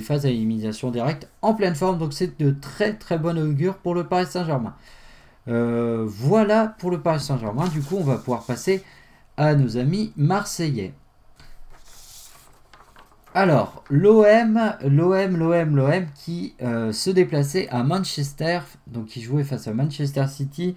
phases 0.00 0.24
à 0.24 0.30
élimination 0.30 0.90
directe 0.90 1.28
en 1.42 1.52
pleine 1.54 1.74
forme 1.74 1.98
donc 1.98 2.12
c'est 2.14 2.38
de 2.40 2.50
très 2.50 2.94
très 2.94 3.18
bonne 3.18 3.38
augure 3.38 3.78
pour 3.78 3.94
le 3.94 4.04
Paris 4.04 4.26
Saint-Germain. 4.26 4.74
Voilà 5.48 6.74
pour 6.78 6.90
le 6.90 7.00
Paris 7.00 7.20
Saint-Germain. 7.20 7.68
Du 7.68 7.80
coup 7.80 7.96
on 7.96 8.04
va 8.04 8.16
pouvoir 8.16 8.44
passer 8.44 8.84
à 9.36 9.54
nos 9.54 9.76
amis 9.76 10.12
marseillais. 10.16 10.92
Alors, 13.34 13.84
l'OM, 13.88 14.58
l'OM, 14.82 15.36
l'OM, 15.36 15.76
l'OM 15.76 16.06
qui 16.14 16.54
euh, 16.60 16.92
se 16.92 17.10
déplaçait 17.10 17.68
à 17.68 17.84
Manchester, 17.84 18.60
donc 18.88 19.06
qui 19.06 19.20
jouait 19.20 19.44
face 19.44 19.68
à 19.68 19.74
Manchester 19.74 20.26
City 20.26 20.74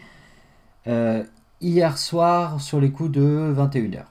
euh, 0.85 1.23
hier 1.59 1.97
soir 1.97 2.61
sur 2.61 2.79
les 2.79 2.91
coups 2.91 3.11
de 3.11 3.53
21h. 3.57 4.03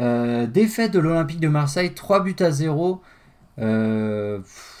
Euh, 0.00 0.46
défaite 0.46 0.92
de 0.92 0.98
l'Olympique 0.98 1.38
de 1.38 1.48
Marseille, 1.48 1.94
3 1.94 2.24
buts 2.24 2.36
à 2.40 2.50
0. 2.50 3.00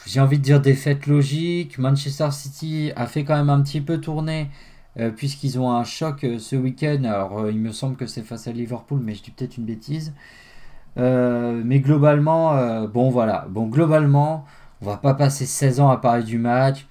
J'ai 0.06 0.20
envie 0.20 0.38
de 0.38 0.42
dire 0.42 0.60
défaite 0.60 1.06
logique. 1.06 1.78
Manchester 1.78 2.30
City 2.30 2.92
a 2.96 3.06
fait 3.06 3.24
quand 3.24 3.36
même 3.36 3.50
un 3.50 3.60
petit 3.60 3.80
peu 3.80 4.00
tourner 4.00 4.48
puisqu'ils 5.16 5.58
ont 5.58 5.70
un 5.70 5.84
choc 5.84 6.24
ce 6.38 6.56
week-end. 6.56 7.04
Alors, 7.04 7.50
il 7.50 7.58
me 7.58 7.72
semble 7.72 7.96
que 7.96 8.06
c'est 8.06 8.22
face 8.22 8.46
à 8.46 8.52
Liverpool, 8.52 9.00
mais 9.02 9.14
je 9.14 9.22
dis 9.22 9.30
peut-être 9.30 9.58
une 9.58 9.64
bêtise. 9.64 10.14
mais 10.96 11.80
globalement, 11.80 12.86
bon 12.86 13.10
voilà, 13.10 13.46
bon 13.50 13.66
globalement, 13.66 14.44
on 14.80 14.86
va 14.86 14.96
pas 14.96 15.14
passer 15.14 15.44
16 15.44 15.80
ans 15.80 15.90
à 15.90 15.98
parler 15.98 16.22
du 16.22 16.38
match. 16.38 16.86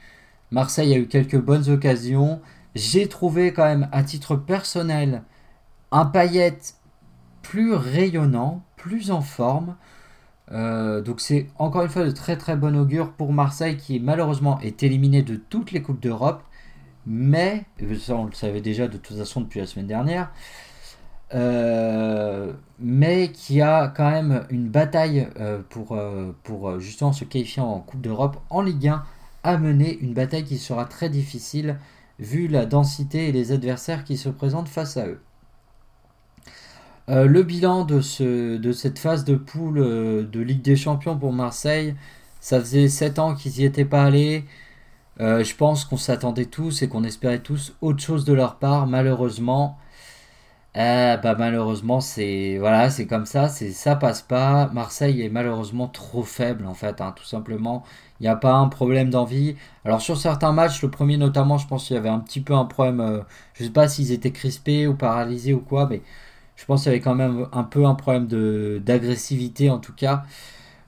Marseille 0.52 0.94
a 0.94 0.98
eu 0.98 1.08
quelques 1.08 1.40
bonnes 1.40 1.70
occasions. 1.70 2.42
J'ai 2.76 3.08
trouvé 3.08 3.54
quand 3.54 3.66
même 3.66 3.88
à 3.92 4.04
titre 4.04 4.36
personnel 4.36 5.24
un 5.92 6.06
paillette 6.06 6.76
plus 7.42 7.74
rayonnant, 7.74 8.62
plus 8.76 9.10
en 9.10 9.22
forme. 9.22 9.76
Euh, 10.52 11.02
donc 11.02 11.22
c'est 11.22 11.48
encore 11.58 11.82
une 11.84 11.90
fois 11.90 12.06
de 12.06 12.12
très 12.12 12.38
très 12.38 12.56
bon 12.56 12.78
augure 12.78 13.12
pour 13.14 13.34
Marseille 13.34 13.78
qui 13.78 14.00
malheureusement 14.00 14.60
est 14.62 14.84
éliminé 14.84 15.24
de 15.24 15.36
toutes 15.36 15.72
les 15.72 15.82
Coupes 15.82 16.00
d'Europe. 16.00 16.44
Mais, 17.08 17.66
ça 18.00 18.16
on 18.16 18.26
le 18.26 18.34
savait 18.34 18.62
déjà 18.62 18.88
de 18.88 18.98
toute 18.98 19.18
façon 19.18 19.42
depuis 19.42 19.60
la 19.60 19.68
semaine 19.68 19.88
dernière, 19.88 20.32
euh, 21.34 22.54
mais 22.80 23.32
qui 23.32 23.62
a 23.62 23.88
quand 23.90 24.10
même 24.10 24.46
une 24.50 24.70
bataille 24.70 25.28
euh, 25.40 25.62
pour, 25.70 25.98
pour 26.44 26.80
justement 26.80 27.14
se 27.14 27.26
qualifier 27.26 27.62
en 27.62 27.80
Coupe 27.80 28.02
d'Europe 28.02 28.38
en 28.50 28.62
Ligue 28.62 28.88
1 28.88 29.04
à 29.44 29.58
mener, 29.58 30.00
une 30.00 30.14
bataille 30.14 30.44
qui 30.44 30.58
sera 30.58 30.86
très 30.86 31.10
difficile 31.10 31.78
vu 32.20 32.48
la 32.48 32.66
densité 32.66 33.30
et 33.30 33.32
les 33.32 33.52
adversaires 33.52 34.04
qui 34.04 34.18
se 34.18 34.30
présentent 34.30 34.70
face 34.70 34.98
à 34.98 35.08
eux. 35.08 35.20
Euh, 37.10 37.26
le 37.28 37.44
bilan 37.44 37.86
de, 37.86 38.02
ce, 38.02 38.58
de 38.58 38.72
cette 38.72 38.98
phase 39.00 39.26
de 39.26 39.36
poule 39.36 39.78
euh, 39.78 40.24
de 40.24 40.40
Ligue 40.40 40.62
des 40.64 40.76
Champions 40.76 41.18
pour 41.18 41.34
Marseille, 41.34 41.96
ça 42.40 42.60
faisait 42.60 42.90
7 42.90 43.20
ans 43.20 43.36
qu'ils 43.36 43.52
n'y 43.54 43.64
étaient 43.64 43.86
pas 43.86 44.04
allés. 44.04 44.46
Euh, 45.22 45.44
je 45.44 45.56
pense 45.56 45.86
qu'on 45.86 45.98
s'attendait 45.98 46.46
tous 46.46 46.82
et 46.82 46.90
qu'on 46.90 47.04
espérait 47.04 47.40
tous 47.40 47.76
autre 47.82 48.02
chose 48.04 48.26
de 48.26 48.34
leur 48.34 48.58
part. 48.58 48.88
Malheureusement, 48.88 49.78
bah 50.74 51.36
malheureusement 51.38 52.02
c'est 52.02 52.58
voilà 52.60 52.90
comme 53.08 53.26
ça, 53.26 53.48
c'est 53.50 53.72
ça 53.72 53.96
passe 53.96 54.22
pas. 54.22 54.68
Marseille 54.74 55.22
est 55.22 55.30
malheureusement 55.30 55.88
trop 55.88 56.24
faible 56.24 56.66
en 56.66 56.74
fait, 56.74 57.02
hein, 57.02 57.14
tout 57.16 57.24
simplement. 57.24 57.84
Il 58.20 58.24
n'y 58.24 58.30
a 58.30 58.36
pas 58.36 58.54
un 58.54 58.68
problème 58.68 59.10
d'envie. 59.10 59.56
Alors 59.86 60.02
sur 60.02 60.18
certains 60.18 60.52
matchs, 60.52 60.82
le 60.82 60.90
premier 60.92 61.18
notamment, 61.18 61.58
je 61.58 61.68
pense 61.68 61.88
qu'il 61.88 61.96
y 61.96 62.00
avait 62.00 62.10
un 62.10 62.20
petit 62.20 62.42
peu 62.42 62.54
un 62.54 62.66
problème. 62.66 63.24
je 63.54 63.64
sais 63.64 63.70
pas 63.70 63.88
s'ils 63.88 64.12
étaient 64.12 64.32
crispés 64.32 64.88
ou 64.88 64.96
paralysés 64.96 65.54
ou 65.54 65.62
quoi, 65.62 65.88
mais 65.90 66.02
je 66.56 66.66
pense 66.66 66.84
qu'il 66.84 66.92
y 66.92 66.96
avait 66.96 67.02
quand 67.02 67.16
même 67.16 67.48
un 67.52 67.64
peu 67.64 67.86
un 67.86 67.96
problème 67.96 68.28
d'agressivité 68.80 69.70
en 69.70 69.80
tout 69.80 69.94
cas. 69.94 70.24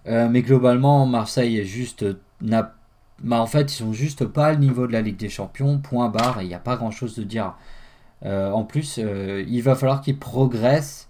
Euh, 0.07 0.29
mais 0.29 0.41
globalement, 0.41 1.05
Marseille 1.05 1.57
est 1.57 1.65
juste. 1.65 2.05
Bah, 2.41 3.41
en 3.41 3.47
fait, 3.47 3.73
ils 3.73 3.75
sont 3.75 3.93
juste 3.93 4.25
pas 4.25 4.53
au 4.53 4.57
niveau 4.57 4.87
de 4.87 4.93
la 4.93 5.01
Ligue 5.01 5.17
des 5.17 5.29
Champions, 5.29 5.79
point 5.79 6.09
barre, 6.09 6.41
il 6.41 6.47
n'y 6.47 6.53
a 6.53 6.59
pas 6.59 6.75
grand 6.75 6.91
chose 6.91 7.15
de 7.15 7.23
dire. 7.23 7.55
Euh, 8.25 8.51
en 8.51 8.63
plus, 8.63 8.99
euh, 8.99 9.43
il 9.47 9.61
va 9.61 9.75
falloir 9.75 10.01
qu'ils 10.01 10.17
progressent 10.19 11.05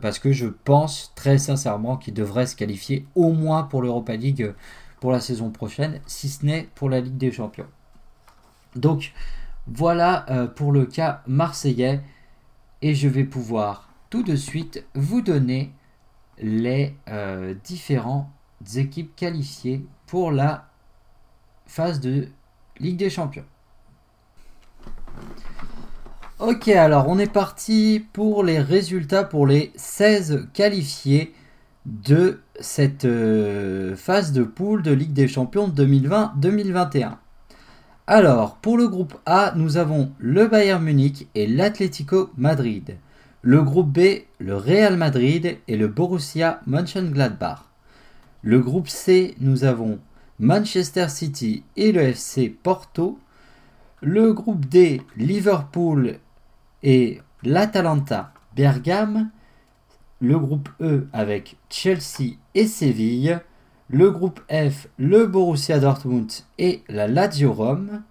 parce 0.00 0.20
que 0.20 0.30
je 0.30 0.46
pense 0.46 1.12
très 1.16 1.36
sincèrement 1.36 1.96
qu'ils 1.96 2.14
devraient 2.14 2.46
se 2.46 2.54
qualifier 2.54 3.08
au 3.16 3.32
moins 3.32 3.64
pour 3.64 3.82
l'Europa 3.82 4.14
League 4.14 4.54
pour 5.00 5.10
la 5.10 5.18
saison 5.18 5.50
prochaine, 5.50 6.00
si 6.06 6.28
ce 6.28 6.46
n'est 6.46 6.68
pour 6.76 6.88
la 6.88 7.00
Ligue 7.00 7.16
des 7.16 7.32
Champions. 7.32 7.66
Donc 8.76 9.12
voilà 9.66 10.24
pour 10.54 10.70
le 10.70 10.86
cas 10.86 11.22
marseillais 11.26 12.00
et 12.82 12.94
je 12.94 13.08
vais 13.08 13.24
pouvoir 13.24 13.88
tout 14.10 14.22
de 14.22 14.36
suite 14.36 14.84
vous 14.94 15.20
donner 15.20 15.72
les 16.38 16.94
euh, 17.08 17.54
différentes 17.64 18.28
équipes 18.76 19.14
qualifiées 19.16 19.84
pour 20.06 20.30
la 20.30 20.68
phase 21.66 22.00
de 22.00 22.28
Ligue 22.78 22.96
des 22.96 23.10
Champions. 23.10 23.44
Ok, 26.38 26.68
alors 26.68 27.08
on 27.08 27.18
est 27.18 27.32
parti 27.32 28.06
pour 28.12 28.44
les 28.44 28.60
résultats 28.60 29.24
pour 29.24 29.46
les 29.46 29.72
16 29.74 30.48
qualifiés 30.54 31.34
de 31.84 32.40
cette 32.60 33.04
euh, 33.04 33.96
phase 33.96 34.32
de 34.32 34.44
poule 34.44 34.82
de 34.82 34.92
Ligue 34.92 35.12
des 35.12 35.26
Champions 35.26 35.68
2020-2021. 35.68 37.16
Alors, 38.10 38.54
pour 38.54 38.78
le 38.78 38.88
groupe 38.88 39.18
A, 39.26 39.52
nous 39.54 39.76
avons 39.76 40.10
le 40.18 40.46
Bayern 40.46 40.82
Munich 40.82 41.28
et 41.34 41.46
l'Atlético 41.46 42.30
Madrid. 42.38 42.96
Le 43.42 43.62
groupe 43.62 43.92
B, 43.92 44.22
le 44.38 44.56
Real 44.56 44.96
Madrid 44.96 45.58
et 45.68 45.76
le 45.76 45.88
Borussia 45.88 46.62
Mönchengladbach. 46.66 47.66
Le 48.40 48.60
groupe 48.60 48.88
C, 48.88 49.34
nous 49.40 49.64
avons 49.64 49.98
Manchester 50.38 51.10
City 51.10 51.64
et 51.76 51.92
le 51.92 52.00
FC 52.00 52.48
Porto. 52.48 53.18
Le 54.00 54.32
groupe 54.32 54.64
D, 54.64 55.02
Liverpool 55.18 56.14
et 56.82 57.20
l'Atalanta 57.42 58.32
Bergame. 58.56 59.28
Le 60.22 60.38
groupe 60.38 60.70
E 60.80 61.08
avec 61.12 61.58
Chelsea 61.68 62.38
et 62.54 62.68
Séville 62.68 63.38
le 63.88 64.10
groupe 64.10 64.40
F, 64.50 64.88
le 64.98 65.26
Borussia 65.26 65.78
Dortmund 65.78 66.30
et 66.58 66.82
la 66.88 67.08
Lazio 67.08 67.52
Rome, 67.52 68.02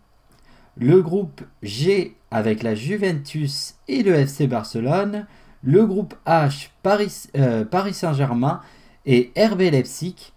le 0.78 1.02
groupe 1.02 1.42
G 1.62 2.16
avec 2.32 2.63
la 2.63 2.76
Juventus 2.76 3.76
et 3.88 4.04
le 4.04 4.13
FC 4.16 4.48
Barcelone, 4.48 5.28
le 5.63 5.86
groupe 5.86 6.16
H, 6.26 6.70
Paris, 6.84 7.28
euh, 7.36 7.66
Saint-Germain 7.94 8.62
et 9.06 9.32
RB 9.38 9.62
Leipzig, 9.62 10.34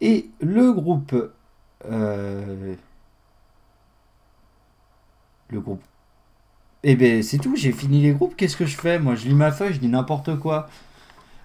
et 0.00 0.30
le 0.40 0.72
groupe... 0.72 1.14
Euh, 1.90 2.74
le 5.50 5.60
groupe... 5.60 5.82
Eh 6.84 6.94
ben 6.94 7.22
c'est 7.22 7.38
tout, 7.38 7.56
j'ai 7.56 7.72
fini 7.72 8.00
les 8.02 8.12
groupes, 8.12 8.36
qu'est-ce 8.36 8.56
que 8.56 8.66
je 8.66 8.76
fais? 8.76 8.98
Moi 8.98 9.16
je 9.16 9.26
lis 9.26 9.34
ma 9.34 9.50
feuille, 9.50 9.74
je 9.74 9.80
dis 9.80 9.88
n'importe 9.88 10.38
quoi. 10.38 10.68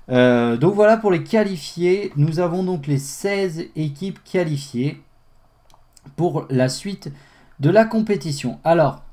Euh, 0.10 0.58
donc 0.58 0.74
voilà 0.74 0.98
pour 0.98 1.12
les 1.12 1.24
qualifiés. 1.24 2.12
Nous 2.16 2.40
avons 2.40 2.64
donc 2.64 2.88
les 2.88 2.98
16 2.98 3.66
équipes 3.76 4.20
qualifiées 4.24 5.02
pour 6.16 6.46
la 6.50 6.70
suite 6.70 7.12
de 7.60 7.70
la 7.70 7.86
compétition. 7.86 8.60
Alors, 8.64 9.04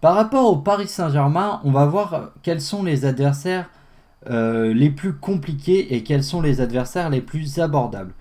par 0.00 0.14
rapport 0.14 0.50
au 0.50 0.56
Paris 0.56 0.88
Saint-Germain, 0.88 1.60
on 1.64 1.72
va 1.72 1.86
voir 1.86 2.30
quels 2.42 2.60
sont 2.60 2.82
les 2.82 3.04
adversaires 3.04 3.70
euh, 4.28 4.74
les 4.74 4.90
plus 4.90 5.14
compliqués 5.14 5.94
et 5.94 6.02
quels 6.02 6.24
sont 6.24 6.42
les 6.42 6.60
adversaires 6.60 7.10
les 7.10 7.20
plus 7.20 7.58
abordables. 7.58 8.12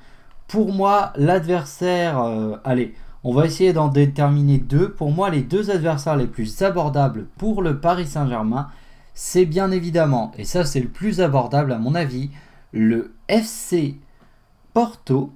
Pour 0.48 0.74
moi, 0.74 1.12
l'adversaire... 1.16 2.22
Euh, 2.22 2.56
allez, 2.64 2.94
on 3.24 3.34
va 3.34 3.48
essayer 3.48 3.74
d'en 3.74 3.88
déterminer 3.88 4.60
deux. 4.60 4.92
Pour 4.92 5.12
moi, 5.12 5.32
les 5.32 5.42
deux 5.42 5.72
adversaires 5.72 6.16
les 6.16 6.28
plus 6.28 6.62
abordables 6.62 7.26
pour 7.38 7.64
le 7.64 7.80
Paris 7.80 8.06
Saint-Germain, 8.06 8.68
c'est 9.16 9.46
bien 9.46 9.72
évidemment, 9.72 10.32
et 10.38 10.44
ça 10.44 10.66
c'est 10.66 10.82
le 10.82 10.90
plus 10.90 11.22
abordable 11.22 11.72
à 11.72 11.80
mon 11.80 11.96
avis, 11.96 12.30
le 12.72 13.16
FC 13.28 13.96
Porto, 14.74 15.34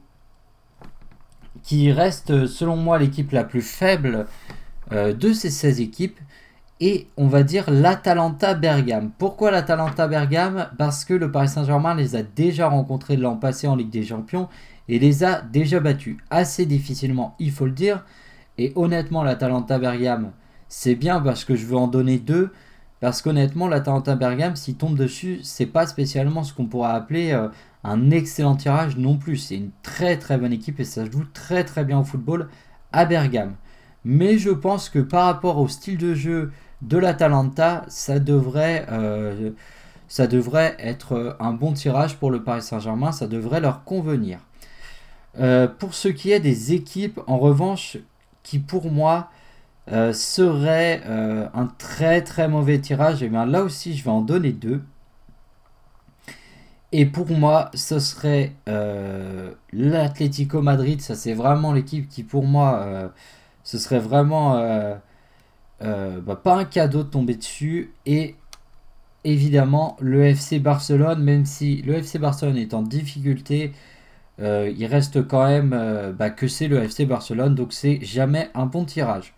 qui 1.63 1.91
reste 1.91 2.45
selon 2.45 2.75
moi 2.75 2.99
l'équipe 2.99 3.31
la 3.31 3.43
plus 3.43 3.61
faible 3.61 4.27
euh, 4.91 5.13
de 5.13 5.33
ces 5.33 5.49
16 5.49 5.81
équipes, 5.81 6.19
et 6.81 7.07
on 7.17 7.27
va 7.27 7.43
dire 7.43 7.69
l'Atalanta 7.69 8.53
Bergame. 8.53 9.11
Pourquoi 9.17 9.51
l'Atalanta 9.51 10.07
Bergame? 10.07 10.69
Parce 10.77 11.03
que 11.03 11.13
le 11.13 11.31
Paris 11.31 11.49
Saint-Germain 11.49 11.95
les 11.95 12.15
a 12.15 12.23
déjà 12.23 12.69
rencontrés 12.69 13.17
l'an 13.17 13.35
passé 13.35 13.67
en 13.67 13.75
Ligue 13.75 13.89
des 13.89 14.05
Champions 14.05 14.47
et 14.87 14.97
les 14.97 15.23
a 15.23 15.41
déjà 15.41 15.79
battus 15.79 16.17
assez 16.29 16.65
difficilement, 16.65 17.35
il 17.39 17.51
faut 17.51 17.65
le 17.65 17.71
dire. 17.71 18.05
Et 18.57 18.73
honnêtement, 18.75 19.23
l'Atalanta 19.23 19.77
Bergame, 19.79 20.31
c'est 20.67 20.95
bien 20.95 21.19
parce 21.19 21.45
que 21.45 21.55
je 21.55 21.65
veux 21.65 21.77
en 21.77 21.87
donner 21.87 22.17
deux. 22.17 22.51
Parce 22.99 23.21
qu'honnêtement, 23.21 23.67
l'Atalanta 23.67 24.15
Bergame, 24.15 24.55
s'il 24.55 24.75
tombe 24.75 24.97
dessus, 24.97 25.39
c'est 25.43 25.65
pas 25.65 25.87
spécialement 25.87 26.43
ce 26.43 26.53
qu'on 26.53 26.65
pourrait 26.65 26.91
appeler 26.91 27.31
euh, 27.31 27.47
un 27.83 28.11
excellent 28.11 28.55
tirage 28.55 28.97
non 28.97 29.17
plus. 29.17 29.37
C'est 29.37 29.55
une 29.55 29.71
très 29.83 30.17
très 30.17 30.37
bonne 30.37 30.51
équipe 30.51 30.79
et 30.79 30.83
ça 30.83 31.09
joue 31.09 31.23
très 31.33 31.63
très 31.63 31.85
bien 31.85 31.99
au 31.99 32.03
football 32.03 32.49
à 32.91 33.05
Bergame. 33.05 33.55
Mais 34.03 34.37
je 34.37 34.49
pense 34.49 34.89
que 34.89 34.99
par 34.99 35.25
rapport 35.25 35.59
au 35.59 35.67
style 35.67 35.97
de 35.97 36.13
jeu 36.13 36.51
de 36.81 36.97
l'Atalanta, 36.97 37.85
ça 37.87 38.19
devrait, 38.19 38.85
euh, 38.91 39.51
ça 40.07 40.27
devrait 40.27 40.75
être 40.79 41.37
un 41.39 41.53
bon 41.53 41.73
tirage 41.73 42.17
pour 42.17 42.31
le 42.31 42.43
Paris 42.43 42.61
Saint-Germain. 42.61 43.11
Ça 43.11 43.27
devrait 43.27 43.61
leur 43.61 43.83
convenir. 43.83 44.39
Euh, 45.37 45.67
pour 45.67 45.93
ce 45.93 46.07
qui 46.07 46.31
est 46.31 46.39
des 46.39 46.73
équipes, 46.73 47.19
en 47.27 47.37
revanche, 47.37 47.97
qui 48.43 48.59
pour 48.59 48.91
moi 48.91 49.29
euh, 49.91 50.13
serait 50.13 51.01
euh, 51.07 51.47
un 51.55 51.65
très 51.65 52.21
très 52.21 52.47
mauvais 52.47 52.79
tirage, 52.79 53.23
et 53.23 53.25
eh 53.25 53.29
bien 53.29 53.45
là 53.45 53.63
aussi 53.63 53.95
je 53.97 54.03
vais 54.03 54.11
en 54.11 54.21
donner 54.21 54.51
deux. 54.51 54.83
Et 56.91 57.05
pour 57.05 57.29
moi, 57.31 57.69
ce 57.73 57.99
serait 57.99 58.53
euh, 58.67 59.51
l'Atlético 59.73 60.61
Madrid. 60.61 61.01
Ça, 61.01 61.15
c'est 61.15 61.33
vraiment 61.33 61.71
l'équipe 61.73 62.09
qui, 62.09 62.23
pour 62.23 62.45
moi, 62.45 63.11
ce 63.63 63.77
serait 63.77 63.99
vraiment 63.99 64.55
bah, 65.79 66.35
pas 66.43 66.55
un 66.57 66.65
cadeau 66.65 67.03
de 67.03 67.09
tomber 67.09 67.35
dessus. 67.35 67.93
Et 68.07 68.35
évidemment, 69.23 69.97
le 69.99 70.25
FC 70.25 70.59
Barcelone, 70.59 71.23
même 71.23 71.45
si 71.45 71.81
le 71.83 71.93
FC 71.95 72.17
Barcelone 72.19 72.57
est 72.57 72.73
en 72.73 72.81
difficulté, 72.81 73.73
il 74.39 74.85
reste 74.87 75.27
quand 75.27 75.45
même 75.47 76.15
bah, 76.17 76.31
que 76.31 76.47
c'est 76.47 76.67
le 76.67 76.83
FC 76.83 77.05
Barcelone. 77.05 77.53
Donc, 77.53 77.71
c'est 77.73 77.99
jamais 78.03 78.49
un 78.55 78.65
bon 78.65 78.85
tirage. 78.85 79.35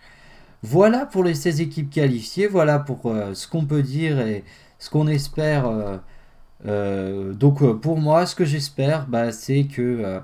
Voilà 0.64 1.08
pour 1.08 1.24
les 1.24 1.34
16 1.34 1.60
équipes 1.62 1.90
qualifiées, 1.90 2.48
voilà 2.48 2.78
pour 2.78 3.08
euh, 3.08 3.34
ce 3.34 3.48
qu'on 3.48 3.66
peut 3.66 3.82
dire 3.82 4.20
et 4.20 4.44
ce 4.80 4.90
qu'on 4.90 5.08
espère 5.08 5.66
euh, 5.68 5.98
Euh, 6.68 7.34
donc 7.34 7.64
pour 7.82 8.00
moi, 8.00 8.28
ce 8.28 8.36
que 8.36 8.46
j'espère, 8.46 9.08
bah, 9.08 9.32
c'est 9.32 9.64
que 9.66 10.22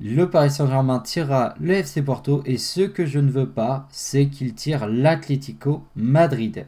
le 0.00 0.30
Paris 0.30 0.50
Saint-Germain 0.50 1.00
tirera 1.00 1.54
le 1.60 1.74
FC 1.74 2.02
Porto 2.02 2.42
et 2.46 2.56
ce 2.58 2.82
que 2.82 3.06
je 3.06 3.18
ne 3.18 3.30
veux 3.30 3.50
pas, 3.50 3.86
c'est 3.90 4.28
qu'il 4.28 4.54
tire 4.54 4.88
l'Atlético 4.88 5.84
Madrid. 5.96 6.66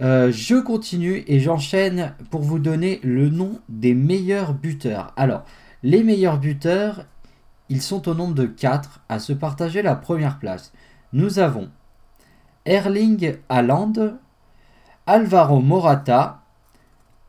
je 0.00 0.60
continue 0.60 1.24
et 1.26 1.40
j'enchaîne 1.40 2.14
pour 2.30 2.42
vous 2.42 2.58
donner 2.58 3.00
le 3.02 3.30
nom 3.30 3.60
des 3.70 3.94
meilleurs 3.94 4.54
buteurs. 4.54 5.12
Alors, 5.16 5.44
les 5.82 6.02
meilleurs 6.04 6.38
buteurs, 6.38 7.06
ils 7.70 7.82
sont 7.82 8.08
au 8.08 8.14
nombre 8.14 8.34
de 8.34 8.46
4 8.46 9.00
à 9.08 9.18
se 9.20 9.32
partager 9.32 9.80
la 9.82 9.94
première 9.96 10.38
place. 10.38 10.72
Nous 11.14 11.38
avons 11.38 11.70
Erling 12.64 13.36
Haaland, 13.48 14.18
Alvaro 15.06 15.60
Morata, 15.60 16.42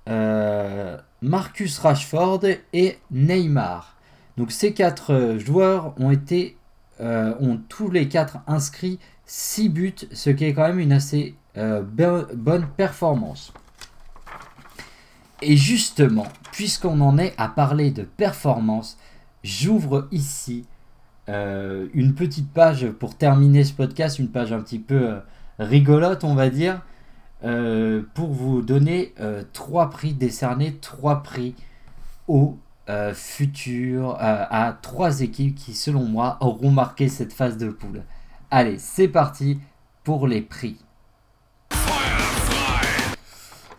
euh, 0.09 0.97
Marcus 1.21 1.79
Rashford 1.79 2.41
et 2.73 2.99
Neymar. 3.11 3.95
Donc 4.37 4.51
ces 4.51 4.73
quatre 4.73 5.13
euh, 5.13 5.39
joueurs 5.39 5.93
ont 5.99 6.11
été 6.11 6.57
euh, 7.01 7.33
ont 7.39 7.59
tous 7.69 7.89
les 7.89 8.07
quatre 8.07 8.37
inscrit 8.45 8.99
6 9.25 9.69
buts, 9.69 9.95
ce 10.11 10.29
qui 10.29 10.45
est 10.45 10.53
quand 10.53 10.67
même 10.67 10.79
une 10.79 10.91
assez 10.91 11.35
bonne 11.55 12.67
performance. 12.75 13.53
Et 15.41 15.55
justement, 15.55 16.27
puisqu'on 16.51 16.99
en 17.01 17.17
est 17.17 17.33
à 17.37 17.47
parler 17.47 17.91
de 17.91 18.03
performance, 18.03 18.97
j'ouvre 19.43 20.07
ici 20.11 20.65
une 21.27 22.13
petite 22.15 22.51
page 22.51 22.89
pour 22.91 23.15
terminer 23.15 23.63
ce 23.63 23.73
podcast, 23.73 24.19
une 24.19 24.29
page 24.29 24.51
un 24.51 24.61
petit 24.61 24.79
peu 24.79 25.19
rigolote, 25.59 26.23
on 26.23 26.35
va 26.35 26.49
dire. 26.49 26.81
Euh, 27.45 28.03
pour 28.13 28.31
vous 28.31 28.61
donner 28.61 29.13
euh, 29.19 29.43
trois 29.51 29.89
prix, 29.89 30.13
décerner 30.13 30.75
trois 30.75 31.23
prix 31.23 31.55
au 32.29 32.57
euh, 32.89 33.13
futur, 33.13 34.15
à 34.19 34.77
trois 34.81 35.19
équipes 35.19 35.55
qui, 35.55 35.73
selon 35.73 36.05
moi, 36.05 36.37
auront 36.39 36.71
marqué 36.71 37.09
cette 37.09 37.33
phase 37.33 37.57
de 37.57 37.69
poule. 37.69 38.03
Allez, 38.49 38.77
c'est 38.77 39.09
parti 39.09 39.59
pour 40.05 40.27
les 40.27 40.41
prix. 40.41 40.77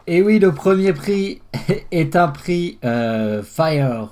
Et 0.07 0.21
oui, 0.21 0.39
le 0.39 0.53
premier 0.53 0.93
prix 0.93 1.41
est 1.91 2.17
un 2.17 2.29
prix 2.29 2.79
Fire, 2.83 4.11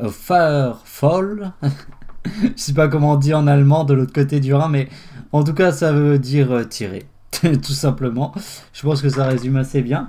Firefall. 0.00 1.52
Je 2.42 2.50
sais 2.56 2.74
pas 2.74 2.88
comment 2.88 3.12
on 3.12 3.16
dit 3.16 3.34
en 3.34 3.46
allemand 3.46 3.84
de 3.84 3.94
l'autre 3.94 4.12
côté 4.12 4.40
du 4.40 4.54
Rhin, 4.54 4.68
mais 4.68 4.88
en 5.32 5.44
tout 5.44 5.54
cas, 5.54 5.72
ça 5.72 5.92
veut 5.92 6.18
dire 6.18 6.68
tirer. 6.68 7.06
tout 7.62 7.72
simplement. 7.72 8.34
Je 8.72 8.82
pense 8.82 9.02
que 9.02 9.08
ça 9.08 9.24
résume 9.26 9.56
assez 9.56 9.82
bien. 9.82 10.08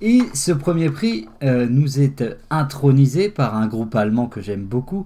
Et 0.00 0.22
ce 0.34 0.52
premier 0.52 0.90
prix 0.90 1.28
euh, 1.42 1.66
nous 1.70 2.00
est 2.00 2.24
intronisé 2.50 3.28
par 3.28 3.54
un 3.56 3.66
groupe 3.66 3.94
allemand 3.94 4.26
que 4.26 4.40
j'aime 4.40 4.64
beaucoup, 4.64 5.04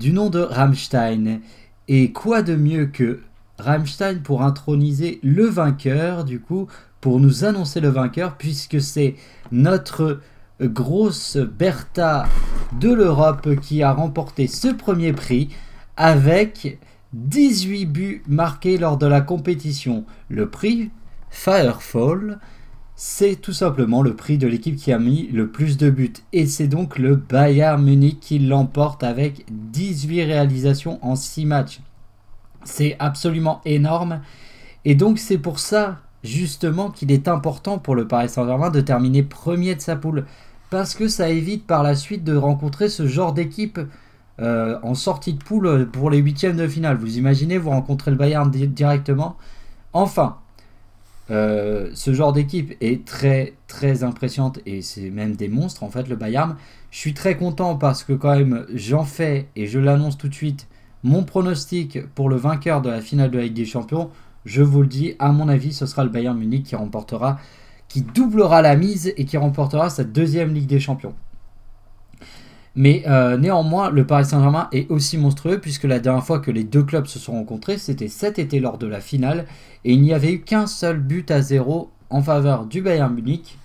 du 0.00 0.12
nom 0.12 0.28
de 0.28 0.40
Rammstein. 0.40 1.40
Et 1.86 2.12
quoi 2.12 2.42
de 2.42 2.56
mieux 2.56 2.86
que 2.86 3.20
Rammstein 3.58 4.22
pour 4.22 4.42
introniser 4.42 5.20
le 5.22 5.44
vainqueur, 5.44 6.24
du 6.24 6.40
coup, 6.40 6.66
pour 7.00 7.20
nous 7.20 7.44
annoncer 7.44 7.80
le 7.80 7.90
vainqueur, 7.90 8.36
puisque 8.36 8.80
c'est 8.80 9.14
notre 9.52 10.20
grosse 10.60 11.36
Bertha 11.36 12.26
de 12.80 12.92
l'Europe 12.92 13.56
qui 13.60 13.82
a 13.82 13.92
remporté 13.92 14.48
ce 14.48 14.68
premier 14.68 15.12
prix 15.12 15.50
avec 15.96 16.78
18 17.12 17.86
buts 17.86 18.22
marqués 18.26 18.78
lors 18.78 18.96
de 18.96 19.06
la 19.06 19.20
compétition. 19.20 20.04
Le 20.28 20.50
prix 20.50 20.90
Firefall, 21.30 22.38
c'est 22.96 23.36
tout 23.36 23.52
simplement 23.52 24.02
le 24.02 24.14
prix 24.14 24.38
de 24.38 24.46
l'équipe 24.46 24.76
qui 24.76 24.92
a 24.92 24.98
mis 24.98 25.28
le 25.28 25.48
plus 25.48 25.76
de 25.76 25.90
buts. 25.90 26.12
Et 26.32 26.46
c'est 26.46 26.68
donc 26.68 26.98
le 26.98 27.16
Bayern 27.16 27.82
Munich 27.82 28.18
qui 28.20 28.38
l'emporte 28.38 29.02
avec 29.02 29.44
18 29.50 30.24
réalisations 30.24 30.98
en 31.02 31.16
6 31.16 31.46
matchs. 31.46 31.80
C'est 32.64 32.96
absolument 32.98 33.60
énorme. 33.64 34.20
Et 34.84 34.94
donc 34.94 35.18
c'est 35.18 35.38
pour 35.38 35.58
ça 35.58 35.98
justement 36.22 36.90
qu'il 36.90 37.12
est 37.12 37.28
important 37.28 37.78
pour 37.78 37.94
le 37.94 38.08
Paris 38.08 38.28
Saint-Germain 38.28 38.70
de 38.70 38.80
terminer 38.80 39.22
premier 39.22 39.74
de 39.74 39.80
sa 39.80 39.96
poule. 39.96 40.24
Parce 40.70 40.94
que 40.94 41.08
ça 41.08 41.28
évite 41.28 41.66
par 41.66 41.82
la 41.82 41.94
suite 41.94 42.24
de 42.24 42.34
rencontrer 42.34 42.88
ce 42.88 43.06
genre 43.06 43.32
d'équipe 43.32 43.78
euh, 44.40 44.78
en 44.82 44.94
sortie 44.94 45.34
de 45.34 45.42
poule 45.42 45.88
pour 45.90 46.10
les 46.10 46.18
huitièmes 46.18 46.56
de 46.56 46.66
finale. 46.66 46.96
Vous 46.96 47.18
imaginez, 47.18 47.58
vous 47.58 47.70
rencontrez 47.70 48.10
le 48.10 48.16
Bayern 48.16 48.50
directement. 48.50 49.36
Enfin, 49.92 50.38
euh, 51.30 51.90
ce 51.94 52.12
genre 52.12 52.32
d'équipe 52.32 52.74
est 52.80 53.06
très 53.06 53.54
très 53.68 54.04
impressionnante 54.04 54.58
et 54.66 54.82
c'est 54.82 55.08
même 55.08 55.36
des 55.36 55.48
monstres 55.48 55.82
en 55.82 55.90
fait 55.90 56.08
le 56.08 56.16
Bayern. 56.16 56.56
Je 56.90 56.98
suis 56.98 57.14
très 57.14 57.36
content 57.36 57.76
parce 57.76 58.04
que 58.04 58.12
quand 58.12 58.36
même 58.36 58.66
j'en 58.74 59.04
fais 59.04 59.48
et 59.56 59.66
je 59.66 59.78
l'annonce 59.78 60.18
tout 60.18 60.28
de 60.28 60.34
suite 60.34 60.68
mon 61.02 61.22
pronostic 61.22 62.06
pour 62.14 62.28
le 62.28 62.36
vainqueur 62.36 62.82
de 62.82 62.90
la 62.90 63.00
finale 63.00 63.30
de 63.30 63.38
la 63.38 63.44
Ligue 63.44 63.54
des 63.54 63.66
Champions. 63.66 64.10
Je 64.44 64.62
vous 64.62 64.82
le 64.82 64.88
dis, 64.88 65.14
à 65.18 65.32
mon 65.32 65.48
avis, 65.48 65.72
ce 65.72 65.86
sera 65.86 66.04
le 66.04 66.10
Bayern 66.10 66.36
Munich 66.36 66.64
qui 66.64 66.76
remportera, 66.76 67.38
qui 67.88 68.02
doublera 68.02 68.62
la 68.62 68.76
mise 68.76 69.12
et 69.16 69.24
qui 69.24 69.36
remportera 69.36 69.90
sa 69.90 70.04
deuxième 70.04 70.52
Ligue 70.52 70.66
des 70.66 70.80
Champions. 70.80 71.14
Mais 72.76 73.04
euh, 73.06 73.36
néanmoins, 73.36 73.90
le 73.90 74.04
Paris 74.04 74.24
Saint-Germain 74.24 74.68
est 74.72 74.90
aussi 74.90 75.16
monstrueux 75.16 75.60
puisque 75.60 75.84
la 75.84 76.00
dernière 76.00 76.24
fois 76.24 76.40
que 76.40 76.50
les 76.50 76.64
deux 76.64 76.82
clubs 76.82 77.06
se 77.06 77.18
sont 77.18 77.32
rencontrés, 77.32 77.78
c'était 77.78 78.08
cet 78.08 78.38
été 78.38 78.58
lors 78.58 78.78
de 78.78 78.86
la 78.86 79.00
finale 79.00 79.46
et 79.84 79.92
il 79.92 80.02
n'y 80.02 80.12
avait 80.12 80.32
eu 80.32 80.40
qu'un 80.40 80.66
seul 80.66 80.98
but 80.98 81.30
à 81.30 81.40
zéro 81.40 81.90
en 82.10 82.22
faveur 82.22 82.66
du 82.66 82.82
Bayern 82.82 83.14
Munich. 83.14 83.58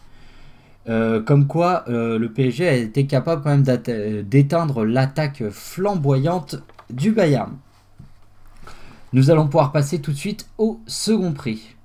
Euh, 0.88 1.22
comme 1.22 1.48
quoi 1.48 1.84
euh, 1.88 2.18
le 2.18 2.32
PSG 2.32 2.68
a 2.68 2.74
été 2.74 3.06
capable 3.06 3.44
quand 3.44 3.50
même 3.50 4.24
d'éteindre 4.24 4.86
l'attaque 4.86 5.44
flamboyante 5.50 6.56
du 6.90 7.12
Bayern. 7.12 7.52
Nous 9.14 9.32
allons 9.32 9.46
pouvoir 9.46 9.72
passer 9.72 10.00
tout 10.00 10.12
de 10.12 10.18
suite 10.18 10.48
au 10.58 10.80
second 10.86 11.34
prix. 11.34 11.76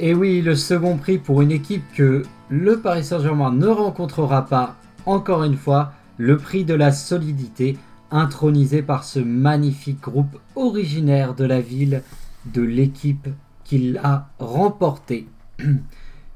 Et 0.00 0.14
oui, 0.14 0.42
le 0.42 0.54
second 0.54 0.96
prix 0.96 1.18
pour 1.18 1.42
une 1.42 1.50
équipe 1.50 1.82
que 1.92 2.22
le 2.48 2.78
Paris 2.78 3.02
Saint-Germain 3.02 3.50
ne 3.50 3.66
rencontrera 3.66 4.46
pas, 4.46 4.76
encore 5.06 5.42
une 5.42 5.56
fois, 5.56 5.92
le 6.18 6.36
prix 6.36 6.64
de 6.64 6.74
la 6.74 6.92
solidité, 6.92 7.76
intronisé 8.12 8.82
par 8.82 9.02
ce 9.02 9.18
magnifique 9.18 10.00
groupe 10.00 10.38
originaire 10.54 11.34
de 11.34 11.44
la 11.44 11.60
ville, 11.60 12.02
de 12.46 12.62
l'équipe 12.62 13.28
qui 13.64 13.92
l'a 13.92 14.28
remporté. 14.38 15.26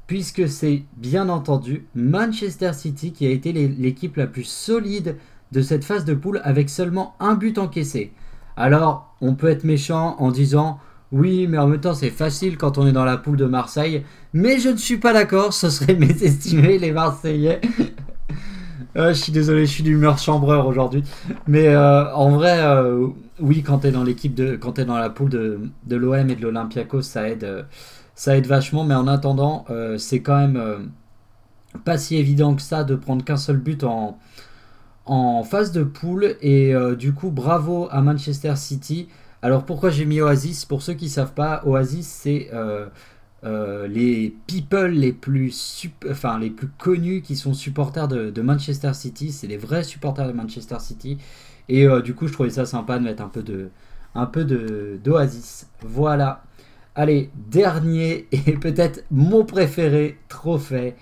Puisque 0.07 0.49
c'est 0.49 0.83
bien 0.97 1.29
entendu 1.29 1.87
Manchester 1.95 2.73
City 2.73 3.13
qui 3.13 3.25
a 3.25 3.29
été 3.29 3.53
l'équipe 3.53 4.17
la 4.17 4.27
plus 4.27 4.43
solide 4.43 5.15
de 5.53 5.61
cette 5.61 5.85
phase 5.85 6.03
de 6.03 6.13
poule 6.13 6.41
avec 6.43 6.69
seulement 6.69 7.15
un 7.21 7.35
but 7.35 7.57
encaissé. 7.57 8.11
Alors, 8.57 9.15
on 9.21 9.35
peut 9.35 9.47
être 9.47 9.63
méchant 9.63 10.17
en 10.19 10.31
disant 10.31 10.79
oui, 11.13 11.45
mais 11.47 11.59
en 11.59 11.67
même 11.67 11.79
temps, 11.79 11.93
c'est 11.93 12.09
facile 12.09 12.57
quand 12.57 12.79
on 12.79 12.87
est 12.87 12.91
dans 12.91 13.05
la 13.05 13.17
poule 13.17 13.37
de 13.37 13.45
Marseille. 13.45 14.03
Mais 14.33 14.57
je 14.59 14.69
ne 14.69 14.77
suis 14.77 14.97
pas 14.97 15.13
d'accord, 15.13 15.53
ce 15.53 15.69
serait 15.69 15.93
mésestimer 15.99 16.79
les 16.79 16.91
Marseillais. 16.91 17.61
Euh, 18.97 19.09
je 19.13 19.21
suis 19.21 19.31
désolé, 19.31 19.67
je 19.67 19.71
suis 19.71 19.83
d'humeur 19.83 20.17
chambreur 20.17 20.65
aujourd'hui. 20.65 21.03
Mais 21.47 21.67
euh, 21.67 22.11
en 22.15 22.31
vrai, 22.31 22.57
euh, 22.61 23.05
oui, 23.39 23.61
quand 23.61 23.79
tu 23.79 23.87
es 23.87 23.91
dans 23.91 24.03
l'équipe 24.03 24.33
de. 24.33 24.55
Quand 24.55 24.73
tu 24.73 24.85
dans 24.85 24.97
la 24.97 25.11
poule 25.11 25.29
de, 25.29 25.59
de 25.85 25.95
l'OM 25.95 26.31
et 26.31 26.35
de 26.35 26.41
l'Olympiakos, 26.41 27.03
ça 27.03 27.29
aide, 27.29 27.67
ça 28.15 28.35
aide 28.35 28.47
vachement. 28.47 28.83
Mais 28.83 28.95
en 28.95 29.05
attendant, 29.05 29.65
c'est 29.99 30.21
quand 30.21 30.39
même 30.39 30.89
pas 31.85 31.99
si 31.99 32.17
évident 32.17 32.55
que 32.55 32.63
ça 32.63 32.83
de 32.83 32.95
prendre 32.95 33.23
qu'un 33.23 33.37
seul 33.37 33.57
but 33.57 33.83
en, 33.83 34.17
en 35.05 35.43
phase 35.43 35.71
de 35.71 35.83
poule. 35.83 36.37
Et 36.41 36.73
du 36.97 37.13
coup, 37.13 37.29
bravo 37.29 37.87
à 37.91 38.01
Manchester 38.01 38.55
City. 38.55 39.09
Alors 39.43 39.65
pourquoi 39.65 39.89
j'ai 39.89 40.05
mis 40.05 40.21
Oasis? 40.21 40.63
Pour 40.63 40.81
ceux 40.81 40.93
qui 40.93 41.05
ne 41.05 41.09
savent 41.09 41.33
pas, 41.33 41.63
Oasis 41.65 42.07
c'est 42.07 42.49
euh, 42.53 42.87
euh, 43.43 43.87
les 43.87 44.33
people 44.47 44.91
les 44.91 45.11
plus, 45.11 45.89
connus 46.77 47.21
qui 47.21 47.35
sont 47.35 47.53
supporters 47.53 48.07
de, 48.07 48.41
Manchester 48.41 48.93
City. 48.93 49.33
C'est 49.33 49.47
les 49.47 49.57
vrais 49.57 49.83
supporters 49.83 50.27
de 50.27 50.31
Manchester 50.31 50.77
City. 50.79 51.17
Et 51.67 51.85
euh, 51.85 52.01
du 52.01 52.15
coup 52.15 52.27
je 52.27 52.33
trouvais 52.33 52.51
ça 52.51 52.65
sympa 52.65 52.97
de 52.99 53.03
mettre 53.03 53.21
un 53.21 53.27
peu 53.27 53.43
de, 53.43 53.67
un 54.15 54.27
peu 54.27 54.45
d'Oasis. 54.45 55.67
Voilà. 55.81 56.43
Allez, 56.95 57.29
dernier 57.35 58.29
et 58.31 58.53
peut-être 58.53 59.03
mon 59.11 59.43
préféré 59.43 60.19
trophée 60.29 60.95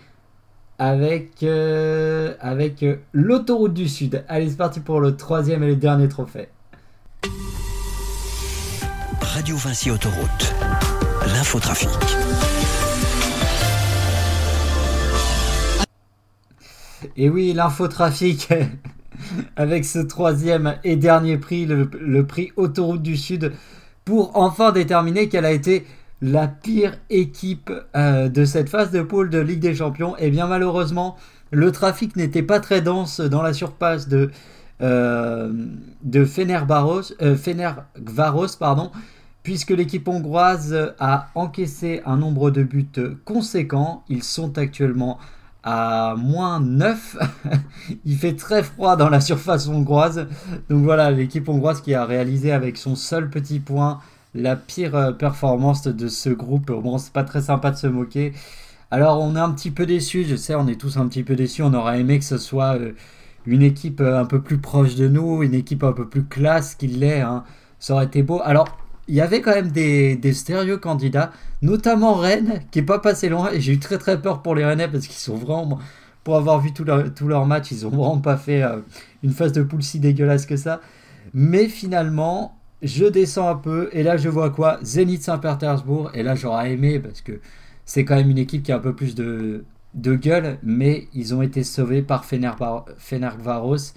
avec, 0.80 1.44
avec 1.44 2.84
l'autoroute 3.14 3.76
du 3.76 3.88
Sud. 3.88 4.26
Allez, 4.28 4.50
c'est 4.50 4.58
parti 4.58 4.80
pour 4.80 5.00
le 5.00 5.16
troisième 5.16 5.62
et 5.62 5.68
le 5.68 5.76
dernier 5.76 6.08
trophée. 6.08 6.48
Radio 9.34 9.56
Vinci 9.56 9.90
Autoroute. 9.90 10.54
L'infotrafic. 11.26 11.90
Et 17.16 17.30
oui, 17.30 17.54
l'infotrafic, 17.54 18.50
avec 19.56 19.86
ce 19.86 20.00
troisième 20.00 20.76
et 20.84 20.98
dernier 20.98 21.38
prix, 21.38 21.66
le, 21.66 22.26
prix 22.26 22.52
Autoroute 22.58 23.02
du 23.02 23.16
Sud, 23.16 23.54
pour 24.04 24.36
enfin 24.36 24.74
déterminer 24.74 25.30
quelle 25.30 25.46
a 25.46 25.52
été 25.52 25.88
la 26.22 26.50
pire 26.50 26.98
équipe 27.10 27.72
euh, 27.96 28.28
de 28.28 28.44
cette 28.44 28.68
phase 28.68 28.92
de 28.92 29.02
poule 29.02 29.30
de 29.30 29.40
Ligue 29.40 29.62
des 29.62 29.76
Champions. 29.76 30.18
Et 30.18 30.28
eh 30.28 30.30
bien 30.30 30.48
malheureusement, 30.48 31.16
le 31.52 31.72
trafic 31.72 32.18
n'était 32.18 32.44
pas 32.44 32.60
très 32.60 32.82
dense 32.82 33.22
dans 33.22 33.42
la 33.42 33.54
surface 33.54 34.10
de, 34.10 34.30
euh, 34.82 35.54
de 36.04 36.26
Fenerbahçe, 36.26 37.14
euh, 37.22 37.38
pardon, 38.60 38.92
puisque 39.44 39.72
l'équipe 39.72 40.08
hongroise 40.08 40.94
a 41.00 41.30
encaissé 41.36 42.02
un 42.06 42.18
nombre 42.18 42.52
de 42.52 42.64
buts 42.64 42.88
conséquent. 43.26 44.04
Ils 44.10 44.24
sont 44.24 44.58
actuellement 44.58 45.18
à 45.64 46.16
moins 46.18 46.60
9. 46.60 47.18
Il 48.06 48.18
fait 48.18 48.36
très 48.36 48.64
froid 48.64 48.96
dans 48.96 49.10
la 49.10 49.22
surface 49.22 49.68
hongroise. 49.68 50.28
Donc 50.70 50.84
voilà, 50.84 51.12
l'équipe 51.12 51.48
hongroise 51.50 51.82
qui 51.82 51.94
a 51.94 52.06
réalisé 52.06 52.52
avec 52.52 52.78
son 52.78 52.96
seul 52.96 53.30
petit 53.30 53.60
point 53.60 54.00
la 54.34 54.56
pire 54.56 54.96
euh, 54.96 55.12
performance 55.12 55.84
de 55.84 56.08
ce 56.08 56.30
groupe. 56.30 56.72
Bon, 56.72 56.98
c'est 56.98 57.14
pas 57.14 57.24
très 57.24 57.42
sympa 57.42 57.72
de 57.72 57.78
se 57.78 57.88
moquer. 57.88 58.34
Alors 58.90 59.22
on 59.22 59.36
est 59.36 59.40
un 59.40 59.52
petit 59.52 59.72
peu 59.72 59.86
déçus, 59.86 60.26
je 60.26 60.36
sais, 60.36 60.56
on 60.56 60.68
est 60.68 60.80
tous 60.80 60.98
un 60.98 61.08
petit 61.08 61.24
peu 61.24 61.36
déçus. 61.36 61.64
On 61.64 61.74
aurait 61.74 62.00
aimé 62.00 62.20
que 62.20 62.26
ce 62.26 62.38
soit 62.38 62.78
euh, 62.78 62.94
une 63.46 63.62
équipe 63.62 64.02
euh, 64.02 64.20
un 64.20 64.26
peu 64.26 64.42
plus 64.42 64.58
proche 64.58 64.96
de 64.96 65.08
nous, 65.08 65.44
une 65.44 65.54
équipe 65.54 65.84
un 65.84 65.94
peu 65.94 66.08
plus 66.08 66.24
classe 66.26 66.76
qu'il 66.76 67.00
l'est. 67.00 67.22
Hein. 67.22 67.44
Ça 67.80 67.94
aurait 67.94 68.06
été 68.06 68.24
beau. 68.24 68.42
Alors 68.44 68.78
il 69.12 69.16
y 69.18 69.22
avait 69.22 69.42
quand 69.42 69.52
même 69.52 69.72
des, 69.72 70.16
des 70.16 70.32
sérieux 70.34 70.78
candidats, 70.78 71.34
notamment 71.62 72.14
Rennes, 72.14 72.62
qui 72.72 72.80
est 72.80 72.84
pas 72.84 73.00
passé 73.00 73.28
loin. 73.28 73.52
Et 73.52 73.60
j'ai 73.60 73.74
eu 73.74 73.80
très 73.80 73.98
très 73.98 74.22
peur 74.22 74.42
pour 74.42 74.56
les 74.56 74.64
Rennais 74.64 74.88
parce 74.88 75.06
qu'ils 75.06 75.18
sont 75.18 75.36
vraiment, 75.36 75.80
pour 76.24 76.38
avoir 76.38 76.62
vu 76.62 76.72
tous 76.72 76.86
leurs 76.86 77.04
leur 77.26 77.46
matchs, 77.46 77.72
ils 77.72 77.86
ont 77.86 77.90
vraiment 77.90 78.20
pas 78.20 78.38
fait 78.38 78.64
euh, 78.64 78.80
une 79.22 79.32
phase 79.32 79.52
de 79.52 79.64
poule 79.64 79.84
si 79.84 80.00
dégueulasse 80.00 80.46
que 80.46 80.56
ça. 80.56 80.80
Mais 81.34 81.68
finalement, 81.68 82.58
je 82.82 83.04
descends 83.04 83.50
un 83.50 83.56
peu 83.56 83.90
et 83.92 84.02
là 84.02 84.16
je 84.16 84.30
vois 84.30 84.50
quoi? 84.50 84.80
Zénith 84.82 85.24
Saint-Pétersbourg. 85.24 86.12
Et 86.14 86.24
là 86.24 86.36
j'aurais 86.36 86.72
aimé 86.72 87.02
parce 87.02 87.20
que 87.20 87.42
c'est 87.84 88.06
quand 88.06 88.16
même 88.16 88.30
une 88.30 88.38
équipe 88.38 88.64
qui 88.64 88.72
a 88.72 88.78
un 88.78 88.80
peu 88.80 88.96
plus 88.96 89.14
de, 89.14 89.66
gueule, 89.94 90.58
mais 90.64 91.10
ils 91.14 91.36
ont 91.36 91.42
été 91.42 91.66
sauvés 91.66 92.02
par 92.02 92.24
Fenerbahçe. 92.24 93.94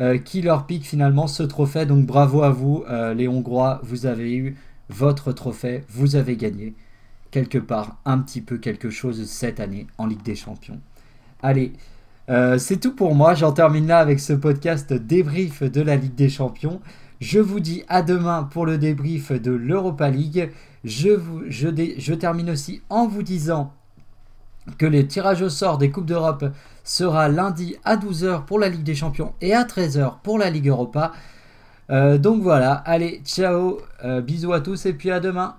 Euh, 0.00 0.18
qui 0.18 0.42
leur 0.42 0.66
pique 0.66 0.84
finalement 0.84 1.28
ce 1.28 1.44
trophée? 1.44 1.86
Donc 1.86 2.04
bravo 2.04 2.42
à 2.42 2.50
vous, 2.50 2.84
euh, 2.88 3.14
les 3.14 3.28
Hongrois, 3.28 3.80
vous 3.84 4.06
avez 4.06 4.34
eu 4.34 4.56
votre 4.88 5.32
trophée, 5.32 5.84
vous 5.88 6.16
avez 6.16 6.36
gagné 6.36 6.74
quelque 7.30 7.58
part 7.58 7.98
un 8.04 8.18
petit 8.18 8.40
peu 8.40 8.58
quelque 8.58 8.90
chose 8.90 9.24
cette 9.26 9.60
année 9.60 9.86
en 9.98 10.06
Ligue 10.06 10.22
des 10.22 10.34
Champions. 10.34 10.80
Allez, 11.42 11.72
euh, 12.28 12.58
c'est 12.58 12.78
tout 12.78 12.94
pour 12.94 13.14
moi. 13.14 13.34
J'en 13.34 13.52
termine 13.52 13.86
là 13.86 13.98
avec 13.98 14.18
ce 14.18 14.32
podcast 14.32 14.92
débrief 14.92 15.62
de 15.62 15.80
la 15.80 15.96
Ligue 15.96 16.14
des 16.14 16.28
Champions. 16.28 16.80
Je 17.20 17.38
vous 17.38 17.60
dis 17.60 17.84
à 17.88 18.02
demain 18.02 18.44
pour 18.44 18.66
le 18.66 18.78
débrief 18.78 19.30
de 19.30 19.52
l'Europa 19.52 20.10
League. 20.10 20.50
Je, 20.82 21.10
vous, 21.10 21.42
je, 21.48 21.68
je 21.98 22.14
termine 22.14 22.50
aussi 22.50 22.82
en 22.88 23.06
vous 23.06 23.22
disant 23.22 23.72
que 24.78 24.86
le 24.86 25.06
tirage 25.06 25.42
au 25.42 25.48
sort 25.48 25.78
des 25.78 25.90
Coupes 25.90 26.06
d'Europe 26.06 26.44
sera 26.84 27.28
lundi 27.28 27.76
à 27.84 27.96
12h 27.96 28.44
pour 28.44 28.58
la 28.58 28.68
Ligue 28.68 28.82
des 28.82 28.94
Champions 28.94 29.34
et 29.40 29.54
à 29.54 29.64
13h 29.64 30.20
pour 30.22 30.38
la 30.38 30.50
Ligue 30.50 30.68
Europa. 30.68 31.12
Euh, 31.90 32.18
donc 32.18 32.42
voilà, 32.42 32.72
allez, 32.72 33.20
ciao, 33.24 33.78
euh, 34.04 34.20
bisous 34.20 34.52
à 34.52 34.60
tous 34.60 34.86
et 34.86 34.94
puis 34.94 35.10
à 35.10 35.20
demain. 35.20 35.56